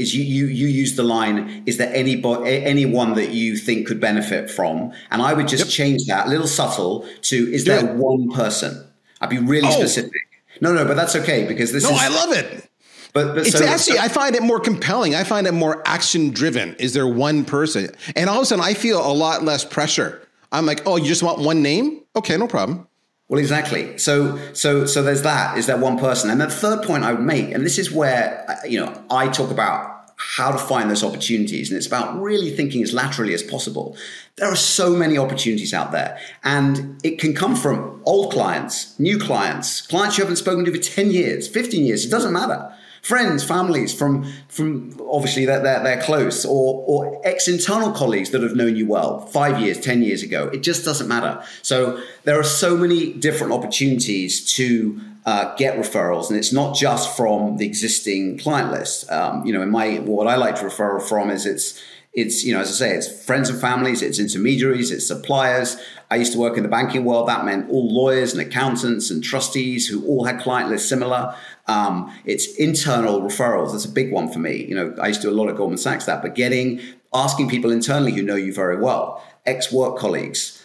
is 0.00 0.14
you 0.14 0.22
you 0.22 0.46
you 0.46 0.66
use 0.66 0.96
the 0.96 1.02
line 1.02 1.62
is 1.66 1.76
there 1.76 1.92
any 1.94 2.22
anyone 2.44 3.14
that 3.14 3.30
you 3.30 3.56
think 3.56 3.86
could 3.86 4.00
benefit 4.00 4.50
from? 4.50 4.92
And 5.10 5.20
i 5.20 5.32
would 5.34 5.48
just 5.48 5.66
yep. 5.66 5.72
change 5.72 6.06
that 6.06 6.26
a 6.26 6.30
little 6.30 6.46
subtle 6.46 7.06
to 7.22 7.52
is 7.52 7.64
there 7.64 7.84
one 7.94 8.30
person? 8.30 8.86
I'd 9.20 9.30
be 9.30 9.38
really 9.38 9.68
oh. 9.68 9.72
specific. 9.72 10.12
No 10.60 10.72
no 10.72 10.84
but 10.84 10.94
that's 10.94 11.16
okay 11.16 11.46
because 11.46 11.72
this 11.72 11.84
no 11.84 11.90
is, 11.90 12.00
i 12.00 12.08
love 12.08 12.32
it. 12.32 12.66
But, 13.12 13.34
but 13.34 13.38
it's 13.38 13.58
so, 13.58 13.64
actually 13.64 13.96
so, 13.96 14.02
i 14.02 14.08
find 14.08 14.34
it 14.36 14.42
more 14.42 14.60
compelling. 14.60 15.14
I 15.14 15.24
find 15.24 15.46
it 15.46 15.52
more 15.52 15.82
action 15.86 16.30
driven 16.30 16.74
is 16.76 16.94
there 16.94 17.06
one 17.06 17.44
person? 17.44 17.90
And 18.16 18.30
all 18.30 18.36
of 18.36 18.42
a 18.42 18.46
sudden 18.46 18.64
i 18.64 18.74
feel 18.74 19.04
a 19.04 19.12
lot 19.12 19.42
less 19.42 19.64
pressure. 19.64 20.26
I'm 20.52 20.66
like 20.66 20.86
oh 20.86 20.96
you 20.96 21.06
just 21.06 21.22
want 21.22 21.40
one 21.40 21.62
name? 21.62 22.00
Okay 22.16 22.36
no 22.36 22.46
problem 22.46 22.86
well, 23.30 23.38
exactly. 23.38 23.96
So, 23.96 24.40
so, 24.54 24.86
so 24.86 25.04
there's 25.04 25.22
that. 25.22 25.56
Is 25.56 25.66
that 25.66 25.78
one 25.78 25.96
person? 25.98 26.30
And 26.30 26.40
the 26.40 26.50
third 26.50 26.82
point 26.82 27.04
I 27.04 27.12
would 27.12 27.22
make, 27.22 27.52
and 27.52 27.64
this 27.64 27.78
is 27.78 27.92
where 27.92 28.44
uh, 28.48 28.66
you 28.66 28.84
know 28.84 29.04
I 29.08 29.28
talk 29.28 29.52
about 29.52 30.10
how 30.16 30.50
to 30.50 30.58
find 30.58 30.90
those 30.90 31.04
opportunities, 31.04 31.70
and 31.70 31.78
it's 31.78 31.86
about 31.86 32.20
really 32.20 32.50
thinking 32.50 32.82
as 32.82 32.92
laterally 32.92 33.32
as 33.32 33.44
possible. 33.44 33.96
There 34.34 34.48
are 34.48 34.56
so 34.56 34.96
many 34.96 35.16
opportunities 35.16 35.72
out 35.72 35.92
there, 35.92 36.18
and 36.42 37.00
it 37.04 37.20
can 37.20 37.32
come 37.32 37.54
from 37.54 38.02
old 38.04 38.32
clients, 38.32 38.98
new 38.98 39.16
clients, 39.16 39.80
clients 39.82 40.18
you 40.18 40.24
haven't 40.24 40.36
spoken 40.36 40.64
to 40.64 40.72
for 40.72 40.78
ten 40.78 41.12
years, 41.12 41.46
fifteen 41.46 41.84
years. 41.86 42.04
It 42.04 42.10
doesn't 42.10 42.32
matter 42.32 42.74
friends, 43.02 43.44
families 43.44 43.92
from 43.92 44.24
from 44.48 44.98
obviously 45.10 45.44
they're, 45.44 45.62
they're, 45.62 45.82
they're 45.82 46.02
close, 46.02 46.44
or 46.44 46.84
or 46.86 47.20
ex 47.26 47.48
internal 47.48 47.92
colleagues 47.92 48.30
that 48.30 48.42
have 48.42 48.54
known 48.54 48.76
you 48.76 48.86
well 48.86 49.26
five 49.26 49.60
years, 49.60 49.80
ten 49.80 50.02
years 50.02 50.22
ago. 50.22 50.48
It 50.52 50.62
just 50.62 50.84
doesn't 50.84 51.08
matter. 51.08 51.42
So 51.62 52.02
there 52.24 52.38
are 52.38 52.44
so 52.44 52.76
many 52.76 53.12
different 53.12 53.52
opportunities 53.52 54.52
to 54.54 55.00
uh, 55.26 55.54
get 55.56 55.76
referrals, 55.76 56.28
and 56.28 56.38
it's 56.38 56.52
not 56.52 56.74
just 56.74 57.16
from 57.16 57.56
the 57.56 57.66
existing 57.66 58.38
client 58.38 58.70
list. 58.70 59.10
Um, 59.10 59.44
you 59.44 59.52
know, 59.52 59.62
in 59.62 59.70
my 59.70 59.96
what 59.98 60.26
I 60.26 60.36
like 60.36 60.56
to 60.56 60.64
refer 60.64 60.98
from 61.00 61.30
is 61.30 61.46
it's 61.46 61.80
it's 62.12 62.42
you 62.42 62.52
know 62.52 62.60
as 62.60 62.68
i 62.68 62.86
say 62.86 62.96
it's 62.96 63.24
friends 63.24 63.48
and 63.48 63.60
families 63.60 64.02
it's 64.02 64.18
intermediaries 64.18 64.90
it's 64.90 65.06
suppliers 65.06 65.76
i 66.10 66.16
used 66.16 66.32
to 66.32 66.38
work 66.38 66.56
in 66.56 66.64
the 66.64 66.68
banking 66.68 67.04
world 67.04 67.28
that 67.28 67.44
meant 67.44 67.70
all 67.70 67.88
lawyers 67.88 68.32
and 68.32 68.40
accountants 68.40 69.10
and 69.10 69.22
trustees 69.22 69.86
who 69.86 70.04
all 70.06 70.24
had 70.24 70.40
client 70.40 70.68
lists 70.68 70.88
similar 70.88 71.34
um, 71.70 72.12
it's 72.24 72.54
internal 72.56 73.22
referrals 73.22 73.72
that's 73.72 73.84
a 73.84 73.88
big 73.88 74.10
one 74.12 74.30
for 74.30 74.38
me 74.38 74.64
you 74.64 74.74
know 74.74 74.94
i 75.00 75.08
used 75.08 75.20
to 75.22 75.28
do 75.28 75.32
a 75.32 75.38
lot 75.40 75.48
of 75.48 75.56
goldman 75.56 75.78
sachs 75.78 76.04
that 76.06 76.22
but 76.22 76.34
getting 76.34 76.80
asking 77.14 77.48
people 77.48 77.70
internally 77.70 78.12
who 78.12 78.22
know 78.22 78.36
you 78.36 78.52
very 78.52 78.76
well 78.76 79.24
ex-work 79.46 79.96
colleagues 79.96 80.64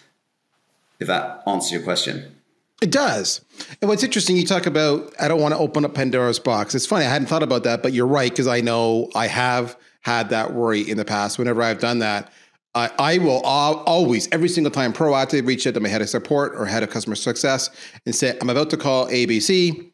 if 0.99 1.07
that 1.07 1.43
answers 1.47 1.71
your 1.71 1.81
question 1.81 2.35
it 2.81 2.91
does. 2.91 3.41
And 3.81 3.87
what's 3.89 4.03
interesting, 4.03 4.35
you 4.35 4.45
talk 4.45 4.65
about, 4.65 5.13
I 5.19 5.29
don't 5.29 5.39
want 5.39 5.53
to 5.53 5.57
open 5.57 5.85
up 5.85 5.93
Pandora's 5.93 6.39
box. 6.39 6.75
It's 6.75 6.85
funny, 6.85 7.05
I 7.05 7.09
hadn't 7.09 7.27
thought 7.27 7.41
about 7.41 7.63
that, 7.63 7.81
but 7.81 7.93
you're 7.93 8.05
right, 8.05 8.29
because 8.29 8.47
I 8.47 8.59
know 8.59 9.09
I 9.15 9.27
have 9.27 9.77
had 10.01 10.29
that 10.29 10.53
worry 10.53 10.81
in 10.81 10.97
the 10.97 11.05
past. 11.05 11.39
Whenever 11.39 11.61
I've 11.61 11.79
done 11.79 11.99
that, 11.99 12.31
I, 12.75 12.91
I 12.99 13.17
will 13.19 13.39
always, 13.41 14.27
every 14.33 14.49
single 14.49 14.71
time, 14.71 14.91
proactively 14.91 15.47
reach 15.47 15.65
out 15.65 15.73
to 15.75 15.79
my 15.79 15.87
head 15.87 16.01
of 16.01 16.09
support 16.09 16.53
or 16.55 16.65
head 16.65 16.83
of 16.83 16.89
customer 16.89 17.15
success 17.15 17.69
and 18.05 18.13
say, 18.13 18.37
I'm 18.41 18.49
about 18.49 18.69
to 18.71 18.77
call 18.77 19.07
ABC. 19.07 19.91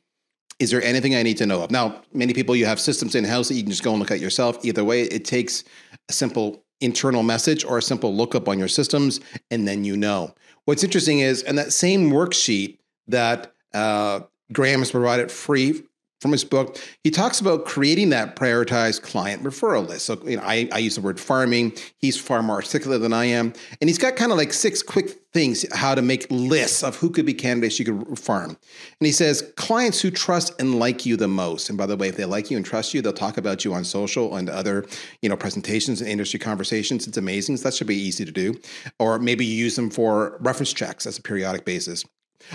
Is 0.61 0.69
there 0.69 0.83
anything 0.83 1.15
I 1.15 1.23
need 1.23 1.37
to 1.37 1.47
know 1.47 1.63
of? 1.63 1.71
Now, 1.71 2.03
many 2.13 2.33
people, 2.33 2.55
you 2.55 2.67
have 2.67 2.79
systems 2.79 3.15
in 3.15 3.23
house 3.23 3.47
that 3.47 3.55
you 3.55 3.63
can 3.63 3.71
just 3.71 3.81
go 3.81 3.89
and 3.89 3.99
look 3.99 4.11
at 4.11 4.19
yourself. 4.19 4.63
Either 4.63 4.83
way, 4.83 5.01
it 5.01 5.25
takes 5.25 5.63
a 6.07 6.13
simple 6.13 6.63
internal 6.81 7.23
message 7.23 7.65
or 7.65 7.79
a 7.79 7.81
simple 7.81 8.15
lookup 8.15 8.47
on 8.47 8.59
your 8.59 8.67
systems, 8.67 9.19
and 9.49 9.67
then 9.67 9.83
you 9.83 9.97
know. 9.97 10.35
What's 10.65 10.83
interesting 10.83 11.17
is, 11.17 11.41
and 11.41 11.57
that 11.57 11.73
same 11.73 12.11
worksheet 12.11 12.77
that 13.07 13.55
uh, 13.73 14.19
Graham 14.53 14.81
has 14.81 14.91
provided 14.91 15.31
free 15.31 15.81
from 16.21 16.31
his 16.31 16.43
book, 16.43 16.77
he 17.03 17.09
talks 17.09 17.41
about 17.41 17.65
creating 17.65 18.11
that 18.11 18.35
prioritized 18.35 19.01
client 19.01 19.43
referral 19.43 19.87
list. 19.87 20.05
So, 20.05 20.21
you 20.23 20.37
know, 20.37 20.43
I, 20.43 20.69
I 20.71 20.77
use 20.77 20.95
the 20.95 21.01
word 21.01 21.19
farming. 21.19 21.73
He's 21.97 22.15
far 22.15 22.43
more 22.43 22.57
articulate 22.57 23.01
than 23.01 23.11
I 23.11 23.25
am. 23.25 23.53
And 23.81 23.89
he's 23.89 23.97
got 23.97 24.15
kind 24.15 24.31
of 24.31 24.37
like 24.37 24.53
six 24.53 24.83
quick 24.83 25.17
things 25.33 25.65
how 25.73 25.95
to 25.95 26.01
make 26.01 26.27
lists 26.29 26.83
of 26.83 26.95
who 26.97 27.09
could 27.09 27.25
be 27.25 27.33
candidates 27.33 27.79
you 27.79 27.85
could 27.85 28.19
farm. 28.19 28.49
And 28.49 28.57
he 29.05 29.11
says, 29.11 29.51
clients 29.55 29.99
who 29.99 30.11
trust 30.11 30.53
and 30.59 30.77
like 30.77 31.05
you 31.05 31.17
the 31.17 31.27
most. 31.27 31.69
And 31.69 31.77
by 31.77 31.87
the 31.87 31.97
way, 31.97 32.09
if 32.09 32.17
they 32.17 32.25
like 32.25 32.51
you 32.51 32.57
and 32.57 32.65
trust 32.65 32.93
you, 32.93 33.01
they'll 33.01 33.13
talk 33.13 33.37
about 33.37 33.65
you 33.65 33.73
on 33.73 33.83
social 33.83 34.35
and 34.35 34.47
other, 34.47 34.85
you 35.23 35.29
know, 35.29 35.37
presentations 35.37 36.01
and 36.01 36.09
industry 36.09 36.39
conversations. 36.39 37.07
It's 37.07 37.17
amazing. 37.17 37.57
So 37.57 37.63
that 37.63 37.73
should 37.73 37.87
be 37.87 37.95
easy 37.95 38.25
to 38.25 38.31
do. 38.31 38.59
Or 38.99 39.17
maybe 39.17 39.43
you 39.43 39.55
use 39.55 39.75
them 39.75 39.89
for 39.89 40.37
reference 40.41 40.71
checks 40.71 41.07
as 41.07 41.17
a 41.17 41.21
periodic 41.21 41.65
basis. 41.65 42.05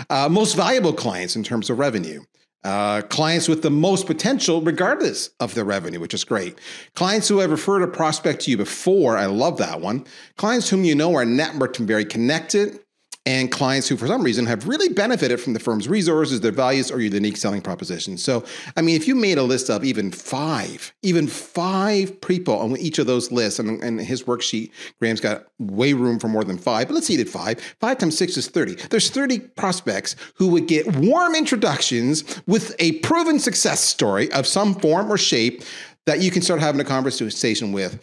Uh, 0.09 0.29
most 0.29 0.55
valuable 0.55 0.93
clients 0.93 1.35
in 1.35 1.43
terms 1.43 1.69
of 1.69 1.79
revenue. 1.79 2.23
Uh, 2.63 3.01
clients 3.03 3.47
with 3.47 3.61
the 3.61 3.69
most 3.69 4.07
potential, 4.07 4.61
regardless 4.61 5.29
of 5.39 5.53
their 5.53 5.63
revenue, 5.63 5.99
which 5.99 6.13
is 6.13 6.23
great. 6.23 6.59
Clients 6.95 7.27
who 7.27 7.39
have 7.39 7.51
referred 7.51 7.81
a 7.81 7.87
prospect 7.87 8.41
to 8.41 8.51
you 8.51 8.57
before, 8.57 9.17
I 9.17 9.27
love 9.27 9.57
that 9.59 9.79
one. 9.79 10.05
Clients 10.35 10.69
whom 10.69 10.83
you 10.83 10.95
know 10.95 11.15
are 11.15 11.23
networked 11.23 11.79
and 11.79 11.87
very 11.87 12.03
connected 12.03 12.79
and 13.27 13.51
clients 13.51 13.89
who, 13.89 13.97
for 13.97 14.07
some 14.07 14.23
reason, 14.23 14.45
have 14.45 14.69
really 14.69 14.87
benefited 14.87 15.41
from 15.41 15.51
the 15.51 15.59
firm's 15.59 15.89
resources, 15.89 16.39
their 16.39 16.53
values, 16.53 16.89
or 16.89 17.01
your 17.01 17.11
unique 17.11 17.35
selling 17.35 17.61
proposition. 17.61 18.17
So, 18.17 18.45
I 18.77 18.81
mean, 18.81 18.95
if 18.95 19.05
you 19.05 19.15
made 19.15 19.37
a 19.37 19.43
list 19.43 19.69
of 19.69 19.83
even 19.83 20.11
five, 20.11 20.93
even 21.03 21.27
five 21.27 22.21
people 22.21 22.57
on 22.57 22.77
each 22.77 22.99
of 22.99 23.05
those 23.05 23.29
lists, 23.29 23.59
and, 23.59 23.83
and 23.83 23.99
his 23.99 24.23
worksheet, 24.23 24.71
Graham's 25.01 25.19
got 25.19 25.45
way 25.59 25.91
room 25.91 26.19
for 26.19 26.29
more 26.29 26.45
than 26.45 26.57
five, 26.57 26.87
but 26.87 26.93
let's 26.93 27.07
see, 27.07 27.17
did 27.17 27.29
five. 27.29 27.59
Five 27.81 27.97
times 27.97 28.17
six 28.17 28.37
is 28.37 28.47
30. 28.47 28.75
There's 28.87 29.09
30 29.09 29.39
prospects 29.39 30.15
who 30.35 30.47
would 30.47 30.69
get 30.69 30.95
warm 30.95 31.35
introductions 31.35 32.23
with 32.47 32.77
a 32.79 32.93
proven 32.99 33.39
success 33.39 33.81
story 33.81 34.31
of 34.31 34.47
some 34.47 34.73
form 34.73 35.11
or 35.11 35.17
shape 35.17 35.63
that 36.05 36.21
you 36.21 36.31
can 36.31 36.41
start 36.41 36.61
having 36.61 36.79
a 36.79 36.85
conversation 36.85 37.73
with. 37.73 38.01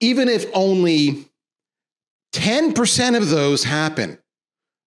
Even 0.00 0.28
if 0.28 0.46
only 0.54 1.24
10% 2.32 3.16
of 3.16 3.28
those 3.28 3.64
happen. 3.64 4.18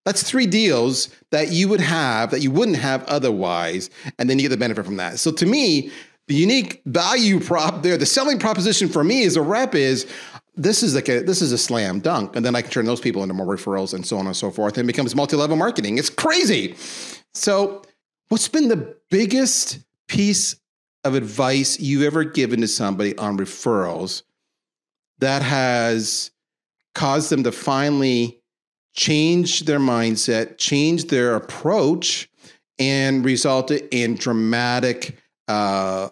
That's 0.04 0.22
three 0.22 0.46
deals 0.46 1.08
that 1.30 1.50
you 1.50 1.68
would 1.68 1.80
have 1.80 2.30
that 2.30 2.40
you 2.40 2.50
wouldn't 2.50 2.78
have 2.78 3.04
otherwise, 3.04 3.90
and 4.18 4.28
then 4.28 4.38
you 4.38 4.42
get 4.42 4.50
the 4.50 4.56
benefit 4.56 4.84
from 4.84 4.96
that. 4.96 5.18
So 5.18 5.32
to 5.32 5.46
me, 5.46 5.90
the 6.28 6.34
unique 6.34 6.82
value 6.86 7.40
prop 7.40 7.82
there, 7.82 7.96
the 7.96 8.06
selling 8.06 8.38
proposition 8.38 8.88
for 8.88 9.04
me 9.04 9.24
as 9.24 9.36
a 9.36 9.42
rep 9.42 9.74
is 9.74 10.06
this 10.56 10.82
is 10.82 10.94
like 10.94 11.08
a 11.08 11.20
this 11.20 11.42
is 11.42 11.52
a 11.52 11.58
slam 11.58 12.00
dunk, 12.00 12.36
and 12.36 12.44
then 12.44 12.54
I 12.54 12.62
can 12.62 12.70
turn 12.70 12.84
those 12.84 13.00
people 13.00 13.22
into 13.22 13.34
more 13.34 13.46
referrals 13.46 13.94
and 13.94 14.06
so 14.06 14.18
on 14.18 14.26
and 14.26 14.36
so 14.36 14.50
forth, 14.50 14.78
and 14.78 14.84
it 14.84 14.92
becomes 14.92 15.14
multi-level 15.14 15.56
marketing. 15.56 15.98
It's 15.98 16.10
crazy. 16.10 16.76
So, 17.32 17.82
what's 18.28 18.48
been 18.48 18.68
the 18.68 18.96
biggest 19.10 19.80
piece 20.06 20.56
of 21.02 21.14
advice 21.14 21.80
you've 21.80 22.02
ever 22.02 22.24
given 22.24 22.60
to 22.60 22.68
somebody 22.68 23.16
on 23.18 23.36
referrals 23.36 24.22
that 25.18 25.42
has 25.42 26.30
caused 26.94 27.30
them 27.30 27.42
to 27.42 27.52
finally 27.52 28.40
change 28.94 29.64
their 29.64 29.78
mindset, 29.78 30.56
change 30.56 31.08
their 31.08 31.34
approach, 31.34 32.30
and 32.78 33.24
resulted 33.24 33.86
in 33.90 34.14
dramatic 34.14 35.18
uh, 35.48 36.08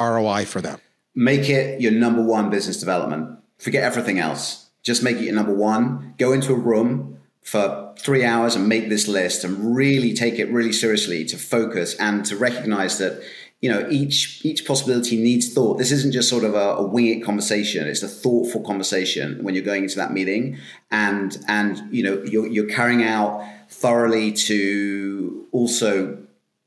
ROI 0.00 0.44
for 0.46 0.60
them. 0.60 0.80
Make 1.14 1.48
it 1.48 1.80
your 1.80 1.92
number 1.92 2.22
one 2.22 2.50
business 2.50 2.78
development. 2.78 3.38
Forget 3.58 3.84
everything 3.84 4.18
else. 4.18 4.68
Just 4.82 5.02
make 5.02 5.16
it 5.16 5.24
your 5.24 5.34
number 5.34 5.54
one. 5.54 6.14
Go 6.18 6.32
into 6.32 6.52
a 6.52 6.58
room 6.58 7.18
for 7.42 7.94
three 7.98 8.24
hours 8.24 8.56
and 8.56 8.68
make 8.68 8.88
this 8.88 9.08
list 9.08 9.44
and 9.44 9.74
really 9.74 10.12
take 10.12 10.38
it 10.38 10.50
really 10.50 10.72
seriously 10.72 11.24
to 11.24 11.38
focus 11.38 11.94
and 11.94 12.24
to 12.26 12.36
recognize 12.36 12.98
that 12.98 13.22
you 13.66 13.72
know 13.72 13.84
each 13.90 14.44
each 14.44 14.64
possibility 14.64 15.16
needs 15.20 15.52
thought. 15.52 15.76
This 15.76 15.90
isn't 15.90 16.12
just 16.12 16.28
sort 16.28 16.44
of 16.44 16.54
a, 16.54 16.76
a 16.76 16.86
wing 16.86 17.06
it 17.06 17.24
conversation. 17.24 17.88
It's 17.88 18.04
a 18.04 18.06
thoughtful 18.06 18.62
conversation 18.62 19.42
when 19.42 19.56
you're 19.56 19.64
going 19.64 19.82
into 19.82 19.96
that 19.96 20.12
meeting. 20.12 20.58
And 20.92 21.36
and 21.48 21.82
you 21.92 22.04
know 22.04 22.22
you're, 22.22 22.46
you're 22.46 22.68
carrying 22.68 23.02
out 23.02 23.44
thoroughly 23.68 24.30
to 24.30 25.48
also 25.50 26.16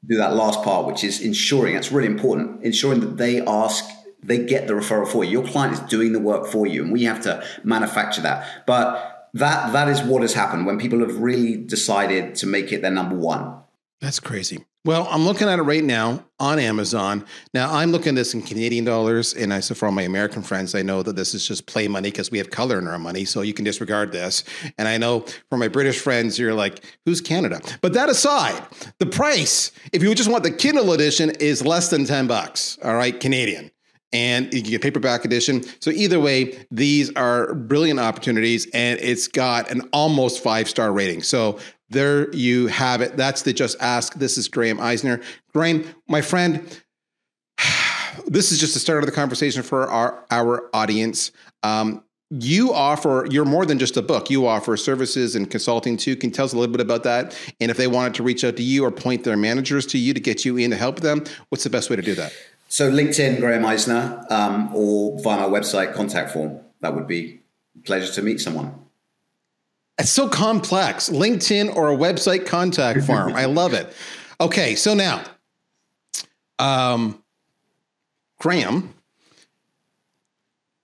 do 0.07 0.17
that 0.17 0.35
last 0.35 0.61
part 0.61 0.87
which 0.87 1.05
is 1.05 1.21
ensuring 1.21 1.75
that's 1.75 1.91
really 1.91 2.07
important 2.07 2.63
ensuring 2.63 3.01
that 3.01 3.17
they 3.17 3.41
ask 3.41 3.85
they 4.21 4.37
get 4.37 4.67
the 4.67 4.73
referral 4.73 5.07
for 5.07 5.23
you. 5.23 5.31
Your 5.39 5.47
client 5.47 5.73
is 5.73 5.79
doing 5.81 6.11
the 6.11 6.19
work 6.19 6.47
for 6.47 6.67
you 6.67 6.83
and 6.83 6.91
we 6.91 7.05
have 7.05 7.21
to 7.21 7.41
manufacture 7.63 8.21
that. 8.23 8.45
But 8.67 9.29
that 9.35 9.71
that 9.71 9.87
is 9.87 10.01
what 10.01 10.21
has 10.21 10.33
happened 10.33 10.65
when 10.65 10.77
people 10.77 10.99
have 10.99 11.15
really 11.21 11.55
decided 11.55 12.35
to 12.35 12.45
make 12.45 12.73
it 12.73 12.81
their 12.81 12.91
number 12.91 13.15
one. 13.15 13.55
That's 14.01 14.19
crazy 14.19 14.65
well, 14.85 15.07
I'm 15.11 15.25
looking 15.25 15.49
at 15.49 15.59
it 15.59 15.63
right 15.63 15.83
now 15.83 16.23
on 16.39 16.57
Amazon. 16.57 17.25
Now, 17.53 17.73
I'm 17.73 17.91
looking 17.91 18.09
at 18.09 18.15
this 18.15 18.33
in 18.33 18.41
Canadian 18.41 18.85
dollars, 18.85 19.33
and 19.33 19.53
I 19.53 19.59
so 19.59 19.75
for 19.75 19.87
all 19.87 19.91
my 19.91 20.03
American 20.03 20.41
friends, 20.41 20.73
I 20.73 20.81
know 20.81 21.03
that 21.03 21.17
this 21.17 21.33
is 21.33 21.45
just 21.45 21.65
play 21.65 21.87
money 21.89 22.11
because 22.11 22.31
we 22.31 22.37
have 22.37 22.49
color 22.49 22.79
in 22.79 22.87
our 22.87 22.97
money, 22.97 23.25
so 23.25 23.41
you 23.41 23.53
can 23.53 23.65
disregard 23.65 24.11
this. 24.13 24.45
And 24.77 24.87
I 24.87 24.97
know 24.97 25.25
for 25.49 25.57
my 25.57 25.67
British 25.67 25.99
friends, 25.99 26.39
you're 26.39 26.53
like, 26.53 26.83
"Who's 27.05 27.19
Canada?" 27.19 27.59
But 27.81 27.93
that 27.93 28.09
aside, 28.09 28.61
the 28.99 29.05
price, 29.05 29.71
if 29.91 30.01
you 30.01 30.15
just 30.15 30.29
want 30.29 30.43
the 30.43 30.51
Kindle 30.51 30.93
edition, 30.93 31.31
is 31.39 31.65
less 31.65 31.89
than 31.89 32.05
ten 32.05 32.27
bucks. 32.27 32.77
All 32.83 32.95
right, 32.95 33.19
Canadian 33.19 33.71
and 34.11 34.51
you 34.53 34.61
get 34.61 34.81
paperback 34.81 35.23
edition. 35.25 35.63
So 35.79 35.91
either 35.91 36.19
way, 36.19 36.65
these 36.71 37.13
are 37.15 37.53
brilliant 37.53 37.99
opportunities, 37.99 38.67
and 38.73 38.99
it's 38.99 39.27
got 39.27 39.69
an 39.69 39.87
almost 39.93 40.41
five 40.41 40.67
star 40.67 40.91
rating. 40.91 41.21
So 41.21 41.59
there 41.89 42.33
you 42.33 42.67
have 42.67 43.01
it. 43.01 43.17
That's 43.17 43.41
the 43.41 43.53
Just 43.53 43.77
Ask. 43.81 44.13
This 44.15 44.37
is 44.37 44.47
Graham 44.47 44.79
Eisner. 44.79 45.21
Graham, 45.53 45.85
my 46.07 46.21
friend, 46.21 46.61
this 48.27 48.51
is 48.51 48.59
just 48.59 48.73
the 48.73 48.79
start 48.79 48.99
of 48.99 49.05
the 49.05 49.11
conversation 49.11 49.63
for 49.63 49.87
our, 49.87 50.25
our 50.31 50.69
audience. 50.73 51.31
Um, 51.63 52.03
you 52.31 52.73
offer, 52.73 53.25
you're 53.31 53.45
more 53.45 53.65
than 53.65 53.79
just 53.79 53.97
a 53.97 54.03
book. 54.03 54.29
You 54.29 54.45
offer 54.45 54.77
services 54.77 55.35
and 55.35 55.49
consulting 55.49 55.97
too. 55.97 56.15
Can 56.15 56.29
you 56.29 56.33
tell 56.33 56.45
us 56.45 56.53
a 56.53 56.57
little 56.57 56.71
bit 56.71 56.81
about 56.81 57.03
that? 57.03 57.35
And 57.59 57.71
if 57.71 57.77
they 57.77 57.87
wanted 57.87 58.13
to 58.15 58.23
reach 58.23 58.43
out 58.43 58.55
to 58.57 58.63
you 58.63 58.85
or 58.85 58.91
point 58.91 59.23
their 59.23 59.37
managers 59.37 59.87
to 59.87 59.97
you 59.97 60.13
to 60.13 60.19
get 60.19 60.45
you 60.45 60.57
in 60.57 60.69
to 60.69 60.77
help 60.77 60.99
them, 60.99 61.23
what's 61.49 61.63
the 61.63 61.71
best 61.71 61.89
way 61.89 61.95
to 61.95 62.03
do 62.03 62.13
that? 62.15 62.31
So 62.67 62.91
LinkedIn, 62.91 63.39
Graham 63.39 63.65
Eisner, 63.65 64.23
um, 64.29 64.69
or 64.75 65.19
via 65.21 65.49
my 65.49 65.59
website 65.59 65.95
contact 65.95 66.29
form. 66.29 66.59
That 66.81 66.93
would 66.93 67.07
be 67.07 67.39
pleasure 67.83 68.13
to 68.13 68.21
meet 68.21 68.39
someone. 68.39 68.75
It's 69.99 70.09
so 70.09 70.29
complex. 70.29 71.09
LinkedIn 71.09 71.75
or 71.75 71.91
a 71.91 71.95
website 71.95 72.45
contact 72.45 73.01
form. 73.05 73.33
I 73.33 73.45
love 73.45 73.73
it. 73.73 73.93
Okay, 74.41 74.75
so 74.75 74.93
now, 74.93 75.23
um, 76.57 77.21
Graham, 78.39 78.93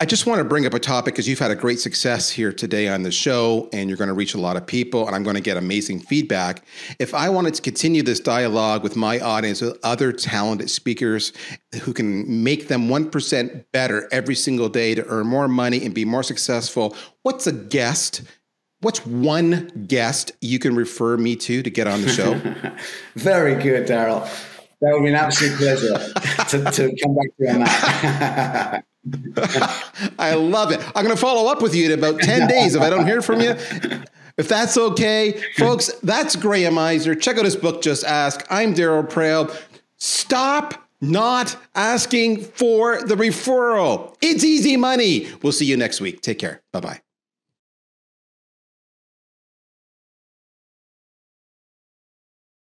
I 0.01 0.05
just 0.05 0.25
want 0.25 0.39
to 0.39 0.43
bring 0.43 0.65
up 0.65 0.73
a 0.73 0.79
topic 0.79 1.13
because 1.13 1.25
you've 1.25 1.39
had 1.39 1.51
a 1.51 1.55
great 1.55 1.79
success 1.79 2.29
here 2.29 2.51
today 2.51 2.89
on 2.89 3.03
the 3.03 3.11
show 3.11 3.69
and 3.71 3.89
you're 3.89 3.97
going 3.97 4.09
to 4.09 4.13
reach 4.13 4.33
a 4.33 4.37
lot 4.37 4.57
of 4.57 4.67
people 4.67 5.07
and 5.07 5.15
I'm 5.15 5.23
going 5.23 5.37
to 5.37 5.41
get 5.41 5.55
amazing 5.55 6.01
feedback. 6.01 6.65
If 6.99 7.13
I 7.13 7.29
wanted 7.29 7.53
to 7.53 7.61
continue 7.61 8.03
this 8.03 8.19
dialogue 8.19 8.83
with 8.83 8.97
my 8.97 9.21
audience 9.21 9.61
with 9.61 9.79
other 9.83 10.11
talented 10.11 10.69
speakers 10.69 11.31
who 11.83 11.93
can 11.93 12.43
make 12.43 12.67
them 12.67 12.89
1% 12.89 13.65
better 13.71 14.09
every 14.11 14.35
single 14.35 14.67
day 14.67 14.95
to 14.95 15.05
earn 15.07 15.27
more 15.27 15.47
money 15.47 15.85
and 15.85 15.95
be 15.95 16.03
more 16.03 16.23
successful, 16.23 16.93
what's 17.23 17.47
a 17.47 17.53
guest 17.53 18.21
What's 18.85 19.03
one 19.03 19.85
guest 19.87 20.31
you 20.41 20.59
can 20.59 20.75
refer 20.75 21.17
me 21.17 21.35
to 21.37 21.63
to 21.63 21.69
get 21.71 21.87
on 21.87 22.03
the 22.03 22.07
show? 22.07 22.35
Very 23.15 23.55
good, 23.55 23.87
Darryl. 23.87 24.21
That 24.79 24.93
would 24.93 25.01
be 25.01 25.09
an 25.09 25.15
absolute 25.15 25.57
pleasure 25.57 25.97
to, 26.49 26.71
to 26.71 26.95
come 27.01 27.15
back 27.15 27.25
to 27.25 27.33
you 27.39 27.49
on 27.49 27.59
that. 27.61 28.85
I 30.19 30.35
love 30.35 30.71
it. 30.71 30.81
I'm 30.95 31.03
going 31.03 31.15
to 31.15 31.19
follow 31.19 31.51
up 31.51 31.63
with 31.63 31.73
you 31.73 31.85
in 31.85 31.97
about 31.97 32.21
10 32.21 32.47
days 32.47 32.75
if 32.75 32.83
I 32.83 32.91
don't 32.91 33.07
hear 33.07 33.23
from 33.23 33.41
you. 33.41 33.55
If 34.37 34.47
that's 34.47 34.77
okay, 34.77 35.41
folks, 35.57 35.91
that's 36.03 36.35
Graham 36.35 36.77
Eisner. 36.77 37.15
Check 37.15 37.39
out 37.39 37.45
his 37.45 37.55
book, 37.55 37.81
Just 37.81 38.03
Ask. 38.03 38.45
I'm 38.51 38.75
Darryl 38.75 39.09
Praill. 39.09 39.51
Stop 39.97 40.87
not 41.01 41.57
asking 41.73 42.41
for 42.43 43.01
the 43.01 43.15
referral. 43.15 44.15
It's 44.21 44.43
easy 44.43 44.77
money. 44.77 45.27
We'll 45.41 45.53
see 45.53 45.65
you 45.65 45.75
next 45.75 46.01
week. 46.01 46.21
Take 46.21 46.37
care. 46.37 46.61
Bye 46.71 46.81
bye. 46.81 47.01